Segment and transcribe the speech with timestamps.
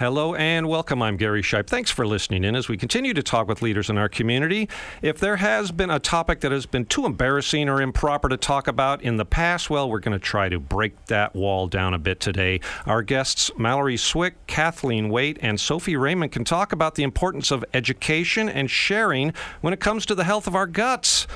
[0.00, 1.02] Hello and welcome.
[1.02, 1.66] I'm Gary Shipe.
[1.66, 4.66] Thanks for listening in as we continue to talk with leaders in our community.
[5.02, 8.66] If there has been a topic that has been too embarrassing or improper to talk
[8.66, 11.98] about in the past, well, we're going to try to break that wall down a
[11.98, 12.60] bit today.
[12.86, 17.62] Our guests, Mallory Swick, Kathleen Waite, and Sophie Raymond, can talk about the importance of
[17.74, 21.26] education and sharing when it comes to the health of our guts.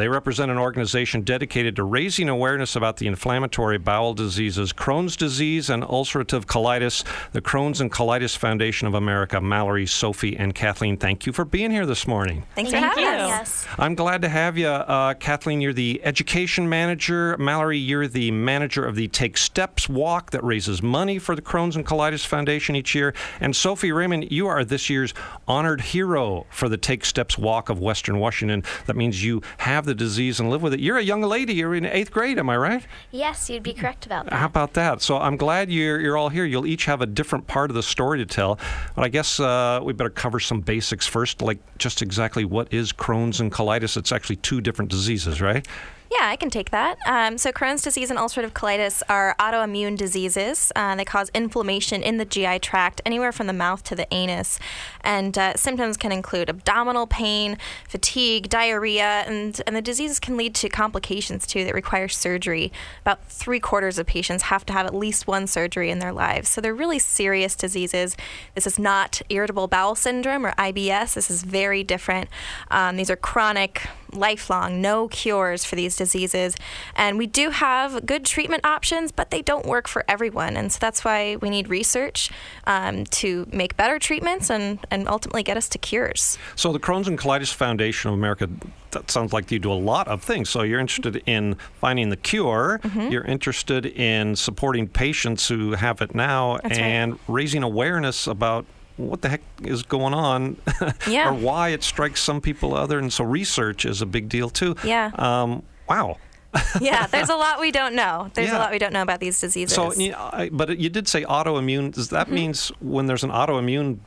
[0.00, 5.68] They represent an organization dedicated to raising awareness about the inflammatory bowel diseases, Crohn's disease,
[5.68, 7.04] and ulcerative colitis.
[7.32, 11.70] The Crohn's and Colitis Foundation of America, Mallory, Sophie, and Kathleen, thank you for being
[11.70, 12.44] here this morning.
[12.54, 13.10] Thanks Thank for having you.
[13.10, 13.28] us.
[13.28, 13.66] Yes.
[13.78, 14.68] I'm glad to have you.
[14.68, 17.36] Uh, Kathleen, you're the education manager.
[17.36, 21.76] Mallory, you're the manager of the Take Steps Walk that raises money for the Crohn's
[21.76, 23.12] and Colitis Foundation each year.
[23.38, 25.12] And Sophie Raymond, you are this year's
[25.46, 28.64] honored hero for the Take Steps Walk of Western Washington.
[28.86, 30.80] That means you have the disease and live with it.
[30.80, 31.54] You're a young lady.
[31.54, 32.86] You're in eighth grade, am I right?
[33.10, 34.34] Yes, you'd be correct about that.
[34.34, 35.02] How about that?
[35.02, 36.44] So I'm glad you're, you're all here.
[36.44, 38.58] You'll each have a different part of the story to tell.
[38.94, 42.92] But I guess uh, we better cover some basics first, like just exactly what is
[42.92, 43.96] Crohn's and colitis.
[43.96, 45.66] It's actually two different diseases, right?
[46.10, 46.98] Yeah, I can take that.
[47.06, 50.72] Um, so, Crohn's disease and ulcerative colitis are autoimmune diseases.
[50.74, 54.58] Uh, they cause inflammation in the GI tract, anywhere from the mouth to the anus.
[55.02, 60.56] And uh, symptoms can include abdominal pain, fatigue, diarrhea, and, and the diseases can lead
[60.56, 62.72] to complications too that require surgery.
[63.02, 66.48] About three quarters of patients have to have at least one surgery in their lives.
[66.48, 68.16] So, they're really serious diseases.
[68.56, 72.28] This is not irritable bowel syndrome or IBS, this is very different.
[72.68, 76.56] Um, these are chronic, lifelong, no cures for these diseases.
[76.94, 80.56] And we do have good treatment options, but they don't work for everyone.
[80.56, 82.30] And so that's why we need research
[82.66, 86.38] um, to make better treatments and, and ultimately get us to cures.
[86.56, 88.48] So the Crohn's and Colitis Foundation of America,
[88.90, 90.50] that sounds like you do a lot of things.
[90.50, 96.14] So you're interested in finding the cure, you're interested in supporting patients who have it
[96.14, 96.86] now, That's right.
[96.86, 98.66] and raising awareness about
[99.08, 100.56] what the heck is going on
[101.08, 101.30] Yeah.
[101.30, 102.98] or why it strikes some people other.
[102.98, 104.74] And so research is a big deal too.
[104.84, 105.10] Yeah.
[105.14, 106.18] Um, wow.
[106.80, 108.28] yeah, there's a lot we don't know.
[108.34, 108.56] There's Yeah.
[108.56, 109.74] a lot we don't know about these diseases.
[109.74, 111.94] So, you know, I, but you did say autoimmune.
[111.94, 112.16] Does Mm-hmm.
[112.16, 113.98] that means when there's an autoimmune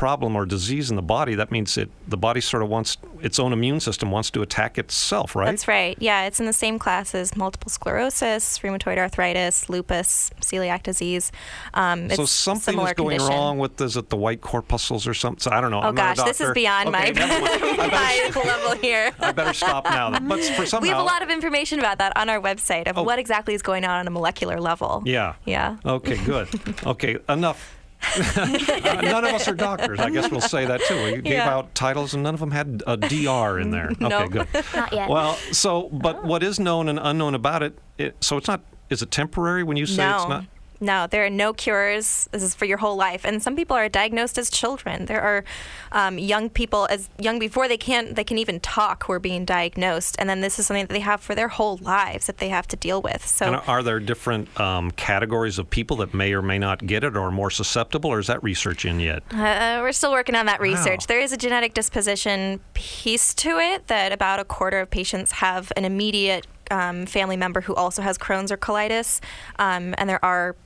[0.00, 3.38] problem or disease in the body, that means it the body sort of wants its
[3.38, 5.44] own immune system wants to attack itself, right?
[5.50, 5.94] That's right.
[6.00, 11.30] Yeah, it's in the same class as multiple sclerosis, rheumatoid arthritis, lupus, celiac disease.
[11.74, 13.28] Um, So something is going condition.
[13.38, 15.40] wong with is it the white corpuscles or something?
[15.40, 15.80] So I don't know.
[15.82, 17.80] Oh I'm gosh, this is beyond Okay, my, never mind.
[17.82, 17.88] I
[18.30, 19.12] better, my level here.
[19.20, 20.18] I better stop now.
[20.18, 22.96] But for somehow, We have a lot of information about that on our website of
[22.96, 23.02] Oh.
[23.02, 25.02] what exactly is going on on a molecular level.
[25.04, 25.34] Yeah.
[25.44, 25.76] Yeah.
[25.84, 26.48] Okay, good.
[26.86, 27.76] Okay, enough.
[28.02, 30.00] Uh, none of us are doctors.
[30.00, 31.02] I guess we'll say that too.
[31.16, 33.90] We gave out titles and none of them had a DR in there.
[33.90, 34.26] Okay, No.
[34.28, 34.48] good.
[34.74, 35.08] Not yet.
[35.08, 38.16] Well, so but what is known and unknown about it, it?
[38.22, 38.62] So it's not.
[38.88, 40.16] Is it temporary when you say no.
[40.16, 40.44] it's not?
[40.80, 42.28] No, there are no cures.
[42.32, 45.06] This is for your whole life, and some people are diagnosed as children.
[45.06, 45.44] There are
[45.92, 49.44] um, young people as young before they can they can even talk who are being
[49.44, 52.48] diagnosed, and then this is something that they have for their whole lives that they
[52.48, 53.26] have to deal with.
[53.26, 57.04] So And are there different um, categories of people that may or may not get
[57.04, 59.22] it or are more susceptible, or is that research in yet?
[59.30, 61.00] Uh, we're still working on that research.
[61.00, 61.06] Wow.
[61.08, 65.72] There is a genetic disposition piece to it that about a quarter of patients have
[65.76, 69.20] an immediate um, family member who also has Crohn's or colitis,
[69.58, 70.56] um, and there are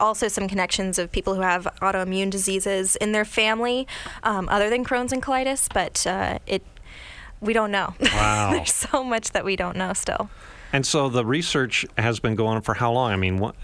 [0.00, 3.86] also some connections of people who have autoimmune diseases in their family
[4.22, 6.62] um, other than Crohn's and colitis, but uh, it
[7.40, 7.94] we don't know.
[8.14, 8.52] Wow.
[8.52, 10.30] There's so much that we don't know still.
[10.72, 13.12] And so the research has been going on for how long?
[13.12, 13.54] I mean, what,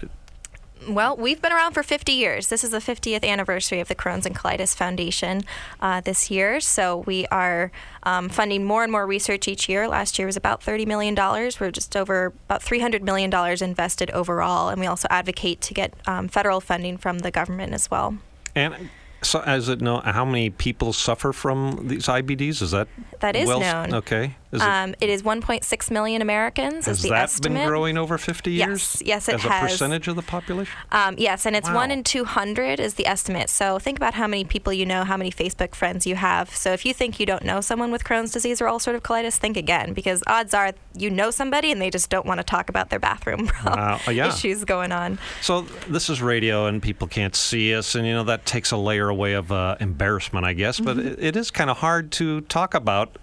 [0.87, 2.47] Well, we've been around for 50 years.
[2.47, 5.43] This is the 50th anniversary of the Crohn's and Colitis Foundation
[5.79, 6.59] uh, this year.
[6.59, 7.71] So we are
[8.03, 9.87] um, funding more and more research each year.
[9.87, 11.15] Last year was about $30 million.
[11.15, 13.31] We're just over about $300 million
[13.61, 14.69] invested overall.
[14.69, 18.17] And we also advocate to get um, federal funding from the government as well.
[18.55, 18.89] and
[19.23, 22.61] so as it know how many people suffer from these IBDs?
[22.61, 22.87] Is that
[23.19, 23.93] That is well, known.
[23.93, 24.35] Okay.
[24.51, 27.59] Is it, Um, it is 1.6 million Americans has is the that estimate.
[27.59, 28.97] been growing over 50 years?
[28.99, 29.63] Yes, yes, it as has.
[29.63, 30.73] a percentage of the population?
[30.91, 31.75] Um, yes, and it's Wow.
[31.75, 33.49] one in 200 is the estimate.
[33.49, 36.53] So think about how many people you know, how many Facebook friends you have.
[36.55, 39.55] So if you think you don't know someone with Crohn's disease or ulcerative colitis, think
[39.57, 42.89] again because odds are you know somebody and they just don't want to talk about
[42.89, 43.99] their bathroom Wow.
[44.07, 44.27] Oh, yeah.
[44.27, 45.17] issues going on.
[45.41, 48.77] So this is radio, and people can't see us, and you know that takes a
[48.77, 50.79] layer away of uh, embarrassment, I guess.
[50.79, 51.07] But Mm-hmm.
[51.07, 53.17] it, it is kind of hard to talk about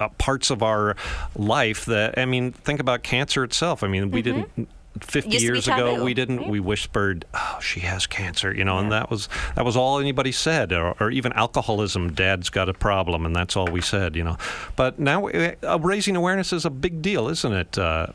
[0.00, 0.96] uh, parts of our
[1.36, 2.18] life that.
[2.18, 3.82] I mean, think about cancer itself.
[3.82, 4.48] I mean, we didn't.
[4.52, 5.30] 50 Mm-hmm.
[5.30, 6.50] To be years ago taboo, we didn't right?
[6.50, 10.32] we whispered oh she has cancer you know and that was that was all anybody
[10.32, 14.22] said or, or even alcoholism dad's got a problem and that's all we said you
[14.22, 14.36] know
[14.76, 18.06] but now uh, raising awareness is a big deal isn't it uh,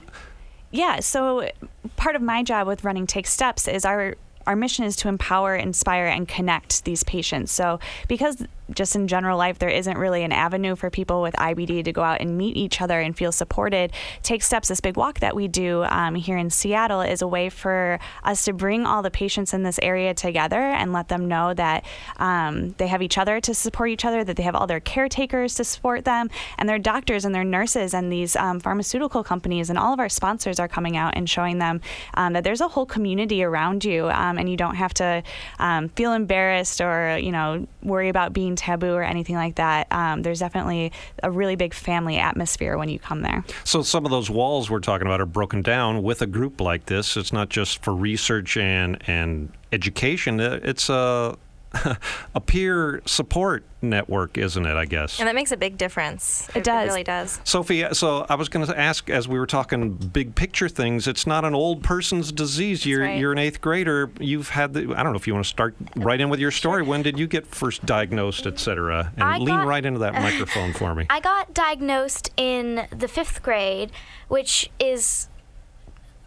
[0.71, 1.49] Yeah, so
[1.95, 4.15] part of my job with running Take Steps is our
[4.45, 7.51] our mission is to empower, inspire, and connect these patients.
[7.51, 11.85] So because just in general life, there isn't really an avenue for people with IBD
[11.85, 13.91] to go out and meet each other and feel supported.
[14.23, 17.49] Take Steps, this big walk that we do um, here in Seattle, is a way
[17.49, 21.53] for us to bring all the patients in this area together and let them know
[21.53, 21.85] that
[22.17, 25.55] um, they have each other to support each other, that they have all their caretakers
[25.55, 29.79] to support them, and their doctors and their nurses and these um, pharmaceutical companies and
[29.79, 31.81] all of our sponsors are coming out and showing them
[32.15, 35.23] um, that there's a whole community around you, um, and you don't have to
[35.59, 39.87] um, feel embarrassed or you know worry about being taboo or anything like that.
[39.91, 40.91] Um, there's definitely
[41.23, 43.43] a really big family atmosphere when you come there.
[43.63, 46.85] So some of those walls we're talking about are broken down with a group like
[46.87, 47.15] this.
[47.17, 50.39] It's not just for research and and education.
[50.39, 51.37] It's a
[52.35, 54.75] a peer support network, isn't it?
[54.75, 55.19] I guess.
[55.19, 56.49] And that makes a big difference.
[56.49, 56.85] It, it does.
[56.85, 57.39] It really does.
[57.43, 61.07] Sophie, uh, so I was going to ask, as we were talking big picture things,
[61.07, 62.85] it's not an old person's disease.
[62.85, 63.19] You're right.
[63.19, 64.09] you're an eighth grader.
[64.19, 64.93] You've had the.
[64.95, 66.83] I don't know if you want to start right in with your story.
[66.83, 69.11] When did you get first diagnosed, et cetera?
[69.15, 71.05] And I lean got, right into that microphone for me.
[71.09, 73.91] I got diagnosed in the fifth grade,
[74.27, 75.27] which is.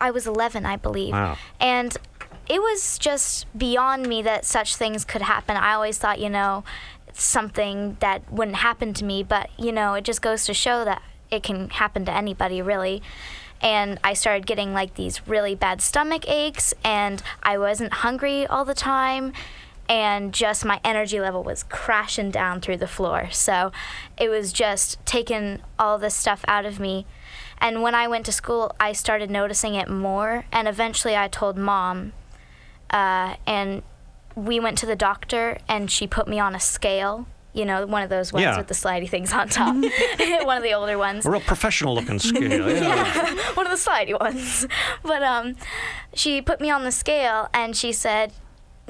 [0.03, 1.13] I was 11, I believe.
[1.13, 1.37] Wow.
[1.61, 1.95] And
[2.51, 5.57] it was just beyond me that such things could happen.
[5.57, 6.65] I always thought, you know,
[7.13, 11.01] something that wouldn't happen to me, but you know, it just goes to show that
[11.31, 13.03] it can happen to anybody, really.
[13.61, 18.65] And I started getting like these really bad stomach aches, and I wasn't hungry all
[18.65, 19.33] the time,
[19.89, 23.29] and just my energy level was crashing down through the floor.
[23.31, 23.71] So
[24.19, 27.07] it was just taking all this stuff out of me.
[27.59, 31.57] And when I went to school, I started noticing it more, and eventually I told
[31.57, 32.13] mom,
[32.91, 33.83] uh, and
[34.37, 38.01] we went to the doctor and she put me on a scale you know, one
[38.05, 38.57] of those ones Yeah.
[38.59, 39.75] with the slidey things on top.
[40.45, 41.27] one of the older ones.
[41.27, 42.43] A real professional looking scale.
[42.71, 42.81] Yeah.
[42.81, 44.69] Yeah, one of the slidey ones.
[45.03, 45.57] But um,
[46.15, 48.33] she put me on the scale and she said,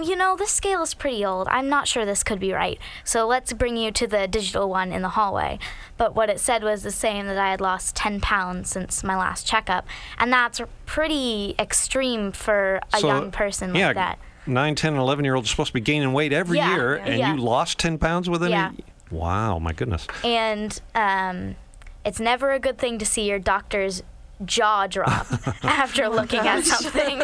[0.02, 1.48] you know, this scale is pretty old.
[1.48, 2.78] I'm not sure this could be right.
[3.04, 5.58] So let's bring you to the digital one in the hallway.
[5.96, 9.16] But what it said was the same that I had lost 10 pounds since my
[9.16, 9.86] last checkup.
[10.18, 14.18] And that's pretty extreme for a So, young person yeah, like that.
[14.46, 17.04] 9, 10, 11 year olds are supposed to be gaining weight every Yeah, year, yeah.
[17.04, 17.34] and Yeah.
[17.34, 18.70] you lost 10 pounds within Yeah.
[18.70, 20.06] a Wow, my goodness.
[20.24, 21.56] And um,
[22.04, 24.02] it's never a good thing to see your doctor's
[24.44, 27.22] jaw drop oh after looking at something,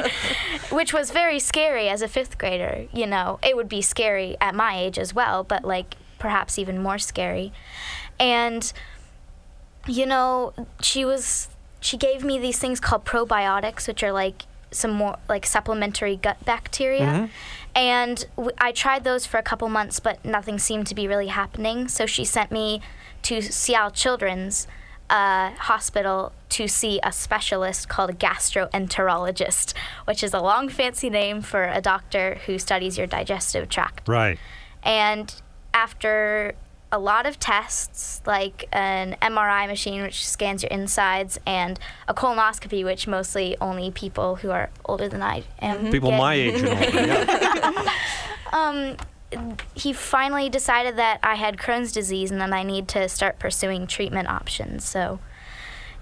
[0.71, 2.87] which was very scary as a fifth grader.
[2.93, 6.83] You know, it would be scary at my age as well, but like perhaps even
[6.83, 7.53] more scary.
[8.19, 8.73] And,
[9.87, 11.49] you know, she was,
[11.81, 16.45] she gave me these things called probiotics, which are like some more like supplementary gut
[16.45, 17.01] bacteria.
[17.01, 17.27] Mm-hmm.
[17.75, 21.29] And w- I tried those for a couple months, but nothing seemed to be really
[21.29, 21.89] happening.
[21.89, 22.81] So she sent me
[23.23, 24.67] to Seattle Children's
[25.11, 29.75] uh, Hospital to see a specialist called a gastroenterologist,
[30.05, 34.09] which is a long, fancy name for a doctor who studies your digestive tract.
[34.09, 34.39] Right.
[34.83, 35.35] And
[35.75, 36.55] after
[36.93, 41.79] a lot of tests, like an MRI machine, which scans your insides, and
[42.09, 45.91] a colonoscopy, which mostly only people who are older than I am.
[45.91, 46.19] People get.
[46.19, 47.07] my age and older.
[47.07, 47.93] Yeah.
[48.53, 48.97] Um,
[49.75, 53.87] he finally decided that I had Crohn's disease and that I need to start pursuing
[53.87, 54.85] treatment options.
[54.85, 55.21] So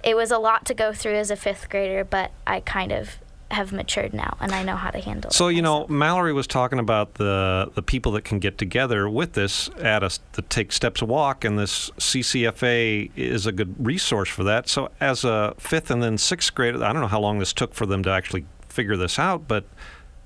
[0.03, 3.19] it was a lot to go through as a fifth grader, but I kind of
[3.51, 5.35] have matured now and I know how to handle it.
[5.35, 5.87] So you know.
[5.89, 10.21] Mallory was talking about the the people that can get together with this at us
[10.33, 14.69] to take steps a walk, and this CCFA is a good resource for that.
[14.69, 17.75] So as a fifth and then sixth grade, I don't know how long this took
[17.75, 19.65] for them to actually figure this out, but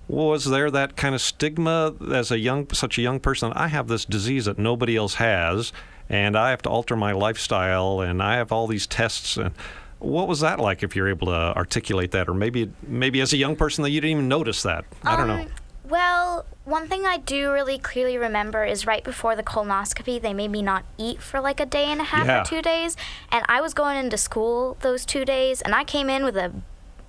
[0.08, 3.52] was there that kind of stigma as a young such a young person?
[3.54, 5.72] I have this disease that nobody else has,
[6.08, 9.52] and I have to alter my lifestyle, and I have all these tests and.
[10.00, 13.36] What was that like if you're able to articulate that, or maybe maybe as a
[13.36, 14.84] young person that you didn't even notice that?
[15.02, 15.40] I don't know.
[15.40, 15.48] Um,
[15.88, 20.52] Well, one thing I do really clearly remember is right before the colonoscopy, they made
[20.52, 22.42] me not eat for like a day and a half Yeah.
[22.42, 22.96] or two days.
[23.32, 26.52] And I was going into school those two days, and I came in with a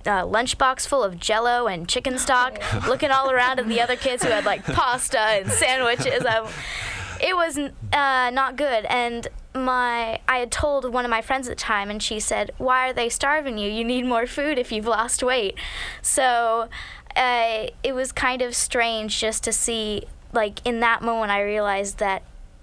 [0.06, 4.22] uh, lunchbox full of jello and chicken stock, looking all around at the other kids
[4.22, 6.24] who had like pasta and sandwiches.
[6.24, 6.50] I,
[7.20, 8.84] it was uh, not good.
[8.86, 12.52] And my I had told one of my friends at the time, and she said,
[12.58, 13.70] "Why are they starving you?
[13.70, 15.56] You need more food if you've lost weight."
[16.02, 16.68] So
[17.16, 21.98] uh, it was kind of strange just to see, like in that moment, I realized
[21.98, 22.22] that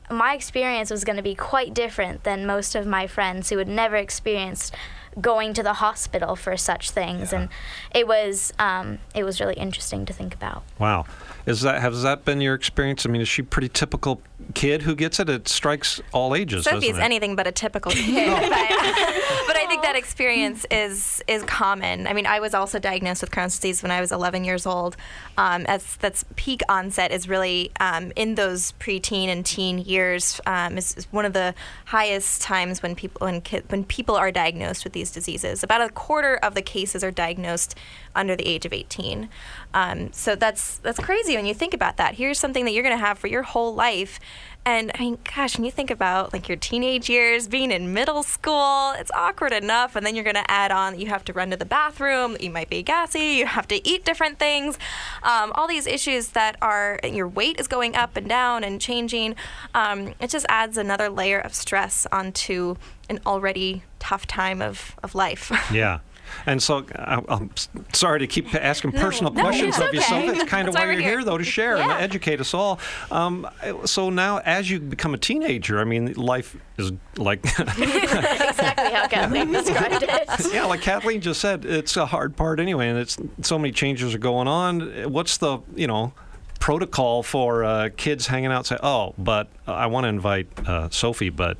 [0.09, 3.67] my experience was going to be quite different than most of my friends who had
[3.67, 4.73] never experienced
[5.19, 7.49] going to the hospital for such things, and
[7.93, 10.63] it was um, it was really interesting to think about.
[10.79, 11.05] Wow.
[11.47, 13.05] Is that has that been your experience?
[13.05, 14.21] I mean, is she pretty typical
[14.53, 15.29] kid who gets it?
[15.29, 18.27] It strikes all ages, Sophie's anything but a typical kid.
[18.27, 22.05] but, but I think that experience is is common.
[22.05, 24.97] I mean, I was also diagnosed with Crohn's disease when I was 11 years old.
[25.37, 30.77] Um, that's that's peak onset is really um, in those preteen and teen years um,
[30.77, 34.83] is, is, one of the highest times when people when ki- when people are diagnosed
[34.83, 35.63] with these diseases.
[35.63, 37.73] About a quarter of the cases are diagnosed
[38.17, 39.29] under the age of 18.
[39.73, 42.15] Um, so that's that's crazy when you think about that.
[42.15, 44.19] Here's something that you're going to have for your whole life,
[44.67, 48.21] and I mean, gosh, when you think about like your teenage years, being in middle
[48.21, 49.95] school, it's awkward enough.
[49.95, 52.35] And then you're going to add on that you have to run to the bathroom,
[52.41, 54.77] you might be gassy, you have to eat different things,
[55.23, 59.37] um, all these issues that are, your weight is going up and down and changing.
[59.73, 62.75] Um, it just adds another layer of stress onto
[63.09, 65.49] an already tough time of, of life.
[65.71, 65.99] Yeah.
[66.45, 67.51] And so I'm
[67.93, 70.01] sorry to keep asking personal no, questions no, of you.
[70.01, 71.83] So it's kind of why you're here, though, to share yeah.
[71.83, 72.79] and educate us all.
[73.11, 73.47] Um,
[73.85, 79.51] so now, as you become a teenager, I mean, life is like exactly how Kathleen
[79.51, 80.27] described it.
[80.57, 84.15] Yeah, like Kathleen just said, it's a hard part anyway, and it's so many changes
[84.15, 85.11] are going on.
[85.11, 86.13] What's the you know?
[86.59, 91.29] protocol for uh, kids hanging out say oh but i want to invite uh, sophie
[91.29, 91.55] but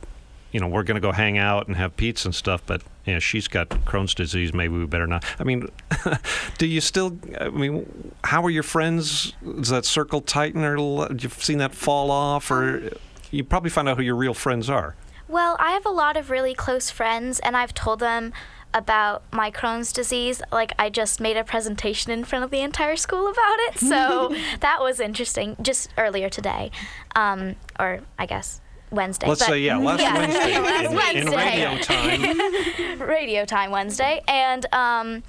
[0.51, 2.81] you know we're going to go hang out and have pizza and stuff but
[3.13, 4.53] know, she's got Crohn's disease.
[4.53, 5.23] Maybe we better not.
[5.39, 5.69] I mean,
[6.57, 7.17] do you still?
[7.39, 9.33] I mean, how are your friends?
[9.43, 12.91] Does that circle tighten, or have you seen that fall off, or
[13.31, 14.95] you probably find out who your real friends are?
[15.27, 18.33] Well, I have a lot of really close friends, and I've told them
[18.73, 20.41] about my Crohn's disease.
[20.51, 23.79] Like, I just made a presentation in front of the entire school about it.
[23.79, 26.71] So that was interesting just earlier today.
[27.15, 28.61] Um, or I guess
[28.91, 29.27] Wednesday.
[29.27, 30.17] Let's say yeah, last yeah.
[30.17, 31.22] Wednesday, last in, Wednesday.
[31.22, 33.01] in radio time.
[33.08, 35.24] radio time Wednesday, and um,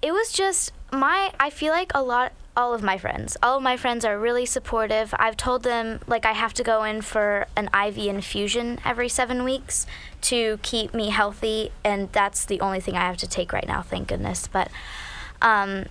[0.00, 1.32] it was just my.
[1.40, 2.32] I feel like a lot.
[2.54, 5.14] All of my friends, all of my friends are really supportive.
[5.18, 9.42] I've told them like I have to go in for an IV infusion every seven
[9.42, 9.86] weeks
[10.22, 13.80] to keep me healthy, and that's the only thing I have to take right now.
[13.80, 14.48] Thank goodness.
[14.48, 14.70] But
[15.40, 15.86] um,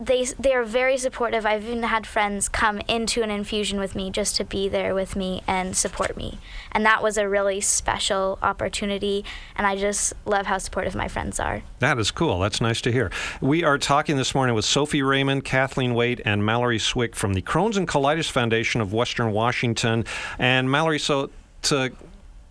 [0.00, 1.44] they they are very supportive.
[1.44, 5.14] I've even had friends come into an infusion with me just to be there with
[5.14, 6.38] me and support me,
[6.72, 9.24] and that was a really special opportunity.
[9.56, 11.62] And I just love how supportive my friends are.
[11.80, 12.38] That is cool.
[12.40, 13.10] That's nice to hear.
[13.42, 17.42] We are talking this morning with Sophie Raymond, Kathleen Waite, and Mallory Swick from the
[17.42, 20.06] Crohn's and Colitis Foundation of Western Washington.
[20.38, 21.30] And Mallory, so
[21.62, 21.92] to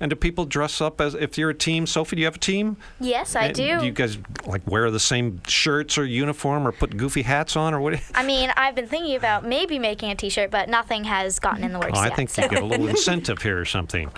[0.00, 1.86] And do people dress up as if you're a team?
[1.86, 2.76] Sophie, do you have a team?
[3.00, 3.78] Yes, I And do.
[3.80, 7.72] Do you guys like wear the same shirts or uniform or put goofy hats on
[7.74, 8.00] or what?
[8.14, 11.72] I mean, I've been thinking about maybe making a T-shirt, but nothing has gotten in
[11.72, 12.16] the works Oh, I yet.
[12.16, 12.42] think so.
[12.42, 14.10] you get a little incentive here or something.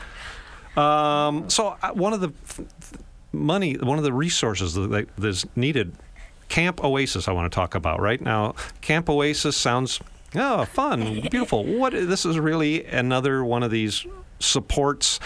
[0.76, 2.32] Um, so uh, one of the
[3.32, 5.92] money, one of the resources that that's needed,
[6.48, 7.28] Camp Oasis.
[7.28, 8.54] I want to talk about right now.
[8.80, 10.00] Camp Oasis sounds
[10.34, 11.64] oh fun, beautiful.
[11.64, 14.06] What this is really another one of these
[14.40, 15.18] supports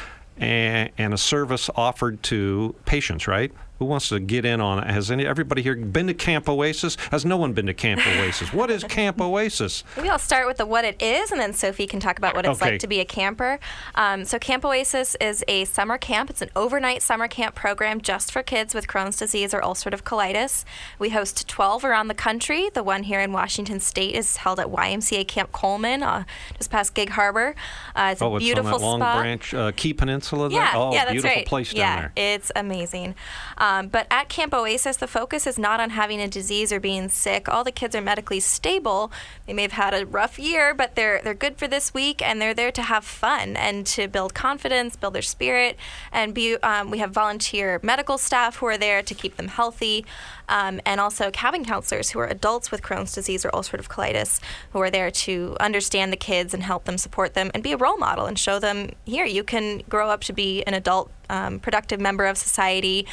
[0.42, 3.52] and, and a service offered to patients, right?
[3.83, 4.87] Who wants to get in on it?
[4.88, 6.97] Has any everybody here been to Camp Oasis?
[7.11, 8.53] Has no one been to Camp Oasis?
[8.53, 9.83] What is Camp Oasis?
[9.97, 12.47] Maybe I'll start with the what it is, and then Sophie can talk about what
[12.47, 12.71] it's Okay.
[12.73, 13.59] like to be a camper.
[13.97, 16.31] Um, so, Camp Oasis is a summer camp.
[16.31, 20.64] It's an overnight summer camp program just for kids with Crohn's disease or ulcerative colitis.
[21.01, 22.71] We host 12 around the country.
[22.73, 26.23] The one here in Washington State is held at YMCA Camp Colman, uh,
[26.57, 27.57] just past Gig Harbor.
[27.97, 29.16] Uh, it's Oh, a it's beautiful on that Long spot.
[29.18, 30.49] Branch uh, Key Peninsula.
[30.49, 30.61] there?
[30.61, 31.47] Yeah, oh, yeah, that's beautiful right.
[31.47, 32.12] place down yeah, there.
[32.37, 33.16] it's amazing.
[33.59, 37.08] Um, but at Camp Oasis, the focus is not on having a disease or being
[37.08, 37.48] sick.
[37.48, 39.12] All the kids are medically stable.
[39.46, 42.40] They may have had a rough year, but they're they're good for this week, and
[42.40, 45.76] they're there to have fun and to build confidence, build their spirit,
[46.11, 46.56] and be.
[46.62, 50.04] Um, we have volunteer medical staff who are there to keep them healthy,
[50.48, 54.40] um, and also cabin counselors who are adults with Crohn's disease or ulcerative colitis
[54.72, 57.76] who are there to understand the kids and help them support them and be a
[57.76, 61.58] role model and show them here you can grow up to be an adult um,
[61.58, 63.06] productive member of society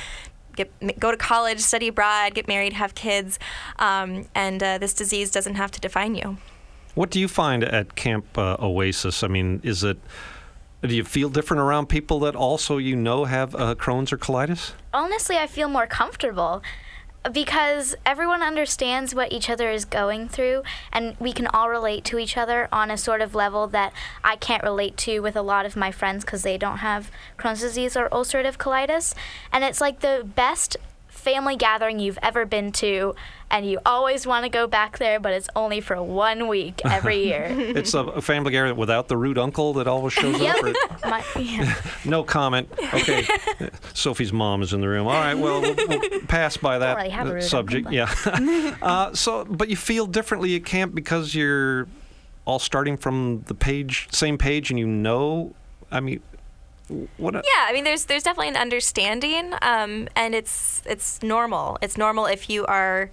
[0.56, 3.40] get go to college study abroad get married have kids
[3.78, 6.38] um, and uh, this disease doesn't have to define you
[6.96, 9.24] What do you find at Camp uh, Oasis?
[9.24, 9.98] I mean, is it?
[10.82, 14.74] Do you feel different around people that also you know have uh, Crohn's or colitis?
[14.94, 16.62] Honestly, I feel more comfortable
[17.32, 22.20] because everyone understands what each other is going through, and we can all relate to
[22.20, 25.66] each other on a sort of level that I can't relate to with a lot
[25.66, 29.14] of my friends because they don't have Crohn's disease or ulcerative colitis.
[29.52, 30.78] And it's like the best
[31.20, 33.14] family gathering you've ever been to,
[33.52, 37.24] and you always want to go back there, but it's only for one week every
[37.26, 37.46] year.
[37.50, 40.42] It's a, family gathering without the rude uncle that always shows up.
[40.42, 40.64] yep.
[40.64, 40.74] or-
[41.10, 41.76] My, yeah.
[42.06, 42.70] no comment.
[42.94, 43.26] Okay.
[43.94, 45.08] Sophie's mom is in the room.
[45.08, 45.34] All right.
[45.36, 47.88] Well, we'll, we'll pass by that really have a rude subject.
[47.88, 47.96] uncle,
[48.36, 48.76] Yeah.
[48.82, 51.88] uh, so, but you feel differently at camp because you're
[52.46, 55.54] all starting from the page, same page, and you know.
[55.92, 56.22] I mean,
[57.18, 57.36] what?
[57.36, 61.98] A, yeah i mean there's there's definitely an understanding um, and it's it's normal it's
[61.98, 63.10] normal if you are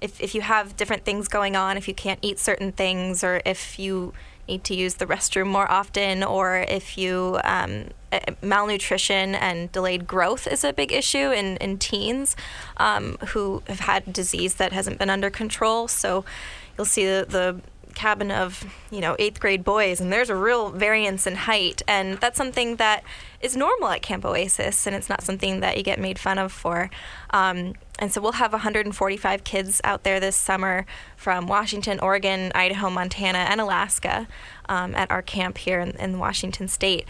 [0.00, 3.40] if, if you have different things going on if you can't eat certain things or
[3.44, 4.12] if you
[4.48, 10.06] need to use the restroom more often or if you um, uh, malnutrition and delayed
[10.06, 12.34] growth is a big issue in, in teens
[12.78, 16.24] um, who have had disease that hasn't been under control so
[16.76, 17.60] you'll see the, the
[17.94, 22.18] cabin of you know eighth grade boys, and there's a real variance in height, and
[22.18, 23.02] that's something that
[23.40, 26.52] is normal at Camp Oasis, and it's not something that you get made fun of
[26.52, 26.90] for.
[27.30, 32.90] Um, and so we'll have 145 kids out there this summer from Washington, Oregon, Idaho,
[32.90, 34.28] Montana, and Alaska
[34.68, 37.06] um, at our camp here in, in Washington State.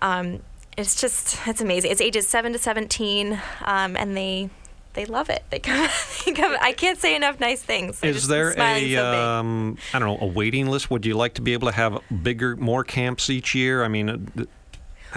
[0.00, 0.40] Um,
[0.76, 1.90] it's just it's amazing.
[1.90, 4.50] It's ages seven to 17, um, and they
[4.94, 5.44] they love it.
[5.50, 5.88] They come,
[6.24, 6.56] they come.
[6.60, 8.00] I can't say enough nice things.
[8.00, 10.90] They're Is there a um, I don't know a waiting list?
[10.90, 13.84] Would you like to be able to have bigger, more camps each year?
[13.84, 14.48] I mean, uh, th-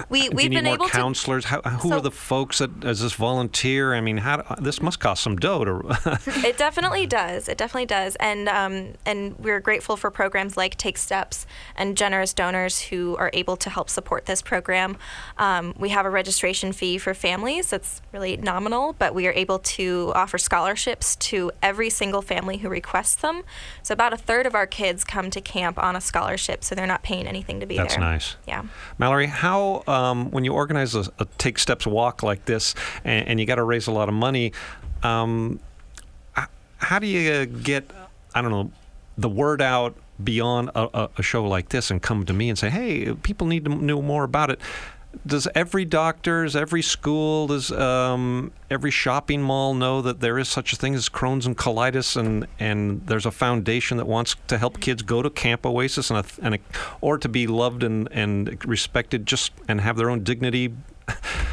[0.10, 1.46] we we've been able to counselors?
[1.46, 3.94] Who So- are the folks that as this volunteer?
[3.94, 6.20] I mean, how this must cost some dough to.
[6.48, 7.48] It definitely does.
[7.50, 12.34] It definitely does, and um, and we're grateful for programs like Take Steps and generous
[12.34, 14.98] donors who are able to help support this program.
[15.38, 19.60] Um, we have a registration fee for families that's really nominal, but we are able
[19.60, 23.44] to offer scholarships to every single family who requests them.
[23.84, 26.88] So about a third of our kids come to camp on a scholarship, so they're
[26.88, 28.02] not paying anything to be That's there.
[28.02, 28.36] nice.
[28.48, 28.64] Yeah.
[28.98, 33.40] Mallory, how um, when you organize a, a Take Steps walk like this, and, and
[33.40, 34.54] you got to raise a lot of money,
[35.04, 35.60] um,
[36.78, 37.90] how do you get
[38.34, 38.72] I don't know
[39.18, 42.58] the word out beyond a, a, a show like this and come to me and
[42.58, 44.60] say, hey, people need to know more about it.
[45.26, 50.48] Does every doctor, does every school, does um, every shopping mall know that there is
[50.48, 54.58] such a thing as Crohn's and colitis, and, and there's a foundation that wants to
[54.58, 56.60] help kids go to Camp Oasis and, a, and a,
[57.02, 60.74] or to be loved and, and respected, just and have their own dignity?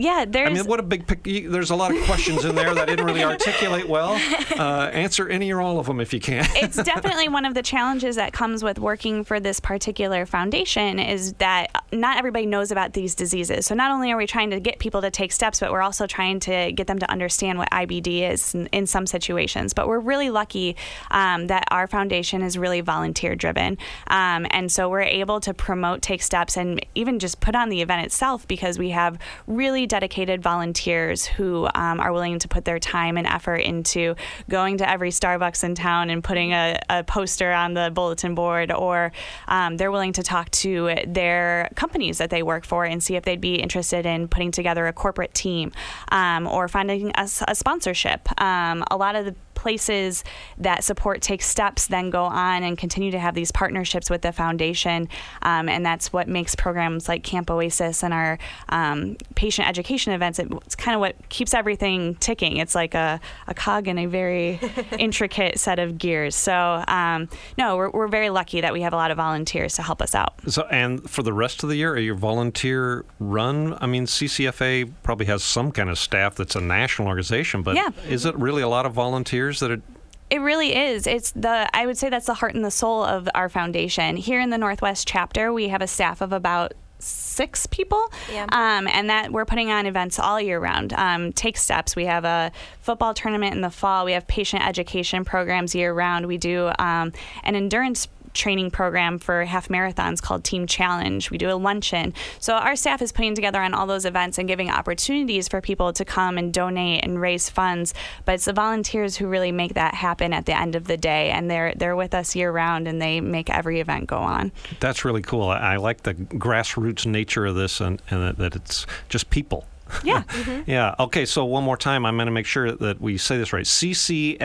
[0.00, 0.48] Yeah, there's.
[0.48, 2.90] I mean, what a big pic- There's a lot of questions in there that I
[2.90, 4.20] didn't really articulate well.
[4.50, 6.44] Uh, answer any or all of them if you can.
[6.56, 11.32] it's definitely one of the challenges that comes with working for this particular foundation is
[11.34, 13.64] that not everybody knows about these diseases.
[13.64, 16.06] So not only are we trying to get people to take steps, but we're also
[16.06, 19.72] trying to get them to understand what IBD is in, in some situations.
[19.72, 20.76] But we're really lucky
[21.10, 26.02] um, that our foundation is really volunteer driven, um, and so we're able to promote
[26.02, 30.40] Take Steps and even just put on the event itself because we have really dedicated
[30.40, 34.14] volunteers who um, are willing to put their time and effort into
[34.48, 38.70] going to every Starbucks in town and putting a, a poster on the bulletin board,
[38.72, 39.10] or
[39.48, 43.24] um, they're willing to talk to their companies that they work for and see if
[43.24, 45.72] they'd be interested in putting together a corporate team
[46.12, 48.28] um, or finding a sponsorship.
[48.40, 50.24] Um, a lot of the places
[50.56, 54.32] that support take steps then go on and continue to have these partnerships with the
[54.32, 55.06] foundation
[55.42, 58.38] um, and that's what makes programs like camp oasis and our
[58.70, 63.20] um, patient education events it- it's kind of what keeps everything ticking it's like a,
[63.48, 64.58] a cog in a very
[64.98, 68.96] intricate set of gears so um, no we're, we're very lucky that we have a
[68.96, 71.92] lot of volunteers to help us out So, and for the rest of the year,
[71.92, 73.76] are you volunteer run?
[73.80, 77.90] I mean, CCFA probably has some kind of staff that's a national organization, but Yeah.
[78.08, 79.82] is it really a lot of volunteers that are?
[80.30, 81.08] It really is.
[81.08, 84.16] It's the I would say that's the heart and the soul of our foundation.
[84.16, 88.44] Here in the Northwest chapter, we have a staff of about six people, Yeah.
[88.52, 90.92] um, and that we're putting on events all year round.
[90.92, 91.96] Um, Take steps.
[91.96, 94.04] We have a football tournament in the fall.
[94.04, 96.26] We have patient education programs year round.
[96.26, 101.30] We do um, an endurance training program for half marathons called Team Challenge.
[101.30, 102.14] We do a luncheon.
[102.38, 105.92] So our staff is putting together on all those events and giving opportunities for people
[105.92, 107.94] to come and donate and raise funds.
[108.24, 111.30] But it's the volunteers who really make that happen at the end of the day,
[111.30, 114.52] and they're they're with us year round, and they make every event go on.
[114.80, 115.48] That's really cool.
[115.48, 119.66] I, I like the grassroots nature of this, and, and that, that it's just people.
[120.04, 120.22] Yeah.
[120.66, 120.94] Yeah.
[120.98, 121.24] Okay.
[121.26, 123.64] So one more time, I'm going to make sure that we say this right.
[123.64, 124.38] CCFA.org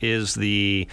[0.00, 0.88] is the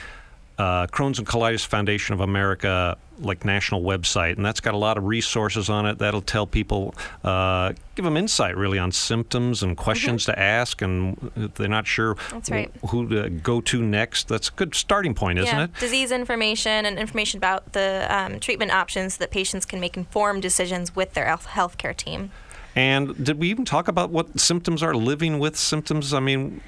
[0.57, 4.97] uh, Crohn's and Colitis Foundation of America, like national website, and that's got a lot
[4.97, 5.99] of resources on it.
[5.99, 11.31] That'll tell people, uh, give them insight really on symptoms and questions to ask, and
[11.35, 12.53] if they're not sure Mm-hmm.
[12.53, 12.71] Right.
[12.83, 14.27] wh- who to go to next.
[14.27, 15.73] That's a good starting point, isn't yeah, it?
[15.79, 20.41] disease information and information about the um, treatment options so that patients can make informed
[20.41, 22.31] decisions with their health healthcare team.
[22.75, 26.13] And did we even talk about what symptoms are living with symptoms?
[26.13, 26.61] I mean,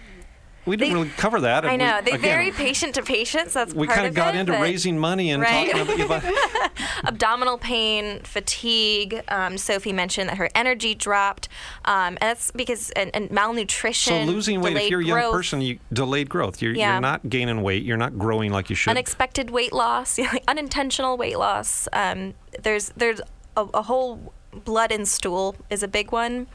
[0.66, 1.66] we didn't They- really cover that.
[1.66, 3.52] I We- know they again, vary patient to patient.
[3.52, 5.72] So that's We kind of got it, into raising money and Right.
[5.72, 6.24] talking about.
[7.04, 9.22] abdominal pain, fatigue.
[9.28, 11.48] Um, Sophie mentioned that her energy dropped,
[11.86, 15.62] um, and that's because and, and So losing weight, if you're a young growth, person,
[15.62, 16.62] you delayed growth.
[16.62, 16.94] You're, Yeah.
[16.94, 17.84] you're not gaining weight.
[17.84, 18.92] You're not growing like you should.
[18.92, 21.88] unexpected weight loss, unintentional weight loss.
[21.94, 23.22] Um, there's there's
[23.58, 26.48] a, a whole blood in stool is a big one.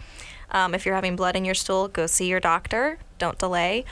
[0.53, 2.99] Um, if you're having blood in your stool, go see your doctor.
[3.19, 3.85] Don't delay.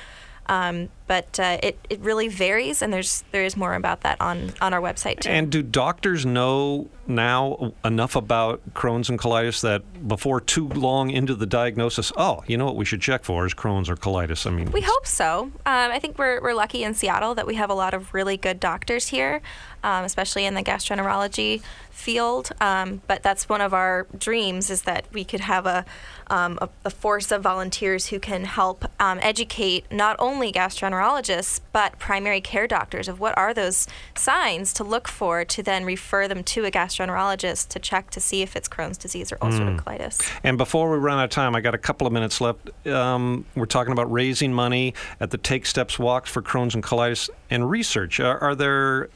[0.46, 4.52] Um, but uh, it, it really varies, and there's there is more about that on,
[4.60, 5.30] on our website too.
[5.30, 11.34] And do doctors know now enough about Crohn's and colitis that before too long into
[11.34, 14.46] the diagnosis, oh, you know what we should check for is Crohn's or colitis?
[14.46, 15.44] I mean, we hope so.
[15.44, 18.36] Um, I think we're, we're lucky in Seattle that we have a lot of really
[18.36, 19.40] good doctors here,
[19.82, 22.50] um, especially in the gastroenterology field.
[22.60, 25.84] Um, but that's one of our dreams is that we could have a,
[26.28, 30.97] um, a, a, force of volunteers who can help um, educate not only gastroenterologists
[31.72, 36.28] but primary care doctors of what are those signs to look for to then refer
[36.28, 39.84] them to a gastroenterologist to check to see if it's Crohn's disease or ulcerative mm.
[39.84, 40.30] colitis.
[40.42, 42.70] And before we run out of time, I got a couple of minutes left.
[42.86, 47.30] Um, we're talking about raising money at the Take Steps Walks for Crohn's and colitis
[47.50, 48.20] and research.
[48.20, 49.10] Are, are there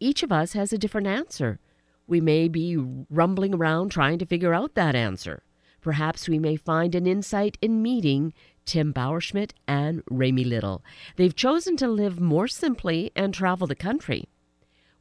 [0.00, 1.60] Each of us has a different answer.
[2.06, 2.76] We may be
[3.10, 5.42] rumbling around trying to figure out that answer.
[5.82, 8.32] Perhaps we may find an insight in meeting
[8.64, 10.82] Tim Bauerschmidt and Ramie Liddle.
[11.16, 14.24] They've chosen to live more simply and travel the country.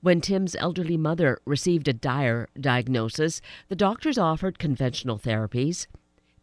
[0.02, 5.88] When Tim's elderly mother received a dire diagnosis, the doctors offered conventional therapies.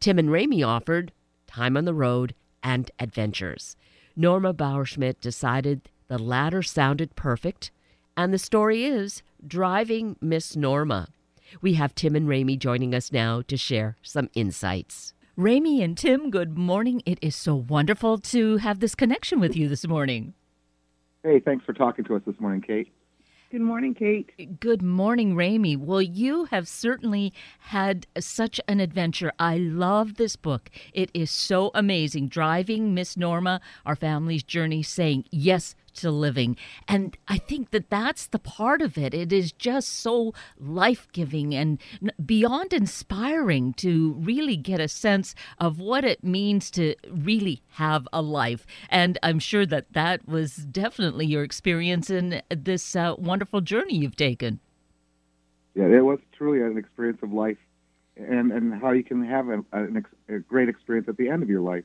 [0.01, 1.13] Tim and Ramie offered
[1.47, 3.77] time on the road and adventures.
[4.15, 7.71] Norma Bauerschmidt decided the latter sounded perfect
[8.17, 11.09] and the story is Driving Miss Norma.
[11.61, 15.15] We have Tim and Ramie joining us now to share some insights.
[15.37, 17.03] Ramie and Tim, good morning.
[17.05, 20.33] It is so wonderful to have this connection with you this morning.
[21.23, 22.91] Hey, thanks for talking to us this morning, Kate.
[23.53, 24.59] Good morning, Kate.
[24.59, 25.77] Good morning, Ramie.
[25.77, 29.31] Well, you have certainly had such an adventure.
[29.39, 30.69] I love this book.
[30.93, 32.29] It is so amazing.
[32.29, 36.57] Driving Miss Norma, our family's journey, saying yes to living.
[36.89, 39.15] And I think that that's the part of it.
[39.15, 41.79] It is just so life giving and
[42.25, 48.23] beyond inspiring to really get a sense of what it means to really have a
[48.23, 48.67] life.
[48.89, 54.17] And I'm sure that that was definitely your experience in this uh, wonderful journey you've
[54.17, 54.61] taken.
[55.75, 57.59] Yeah, it was truly an experience of life
[58.17, 61.51] and, and how you can have a, a, a great experience at the end of
[61.51, 61.85] your life.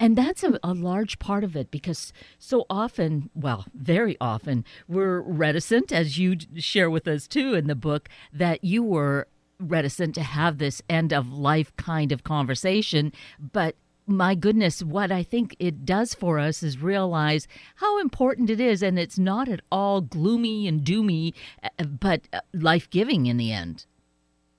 [0.00, 5.20] And that's a, a, large part of it because so often, well, very often, we're
[5.20, 10.22] reticent, as you share with us too in the book, that you were reticent to
[10.22, 13.12] have this end of life kind of conversation.
[13.38, 18.58] But my goodness, what I think it does for us is realize how important it
[18.58, 18.82] is.
[18.82, 23.52] And it's not at all gloomy and doomy, uh, but uh, life giving in the
[23.52, 23.84] end.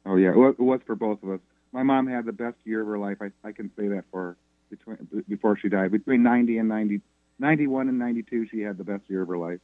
[0.06, 0.34] Oh, yeah.
[0.34, 1.39] It was for both of us.
[1.71, 3.17] My mom had the best year of her life.
[3.21, 4.38] I, I can say that for her
[4.72, 5.92] between before she died.
[5.92, 7.02] Between 90 and 90,
[7.38, 9.60] 91 and 92, she had the best year of her life.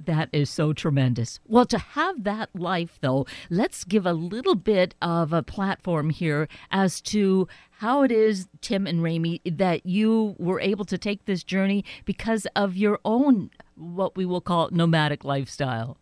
[0.00, 1.38] That is so tremendous.
[1.46, 6.48] Well, to have that life, though, let's give a little bit of a platform here
[6.70, 7.46] as to
[7.78, 12.46] how it is, Tim and Ramie, that you were able to take this journey because
[12.56, 15.96] of your own, what we will call nomadic lifestyle.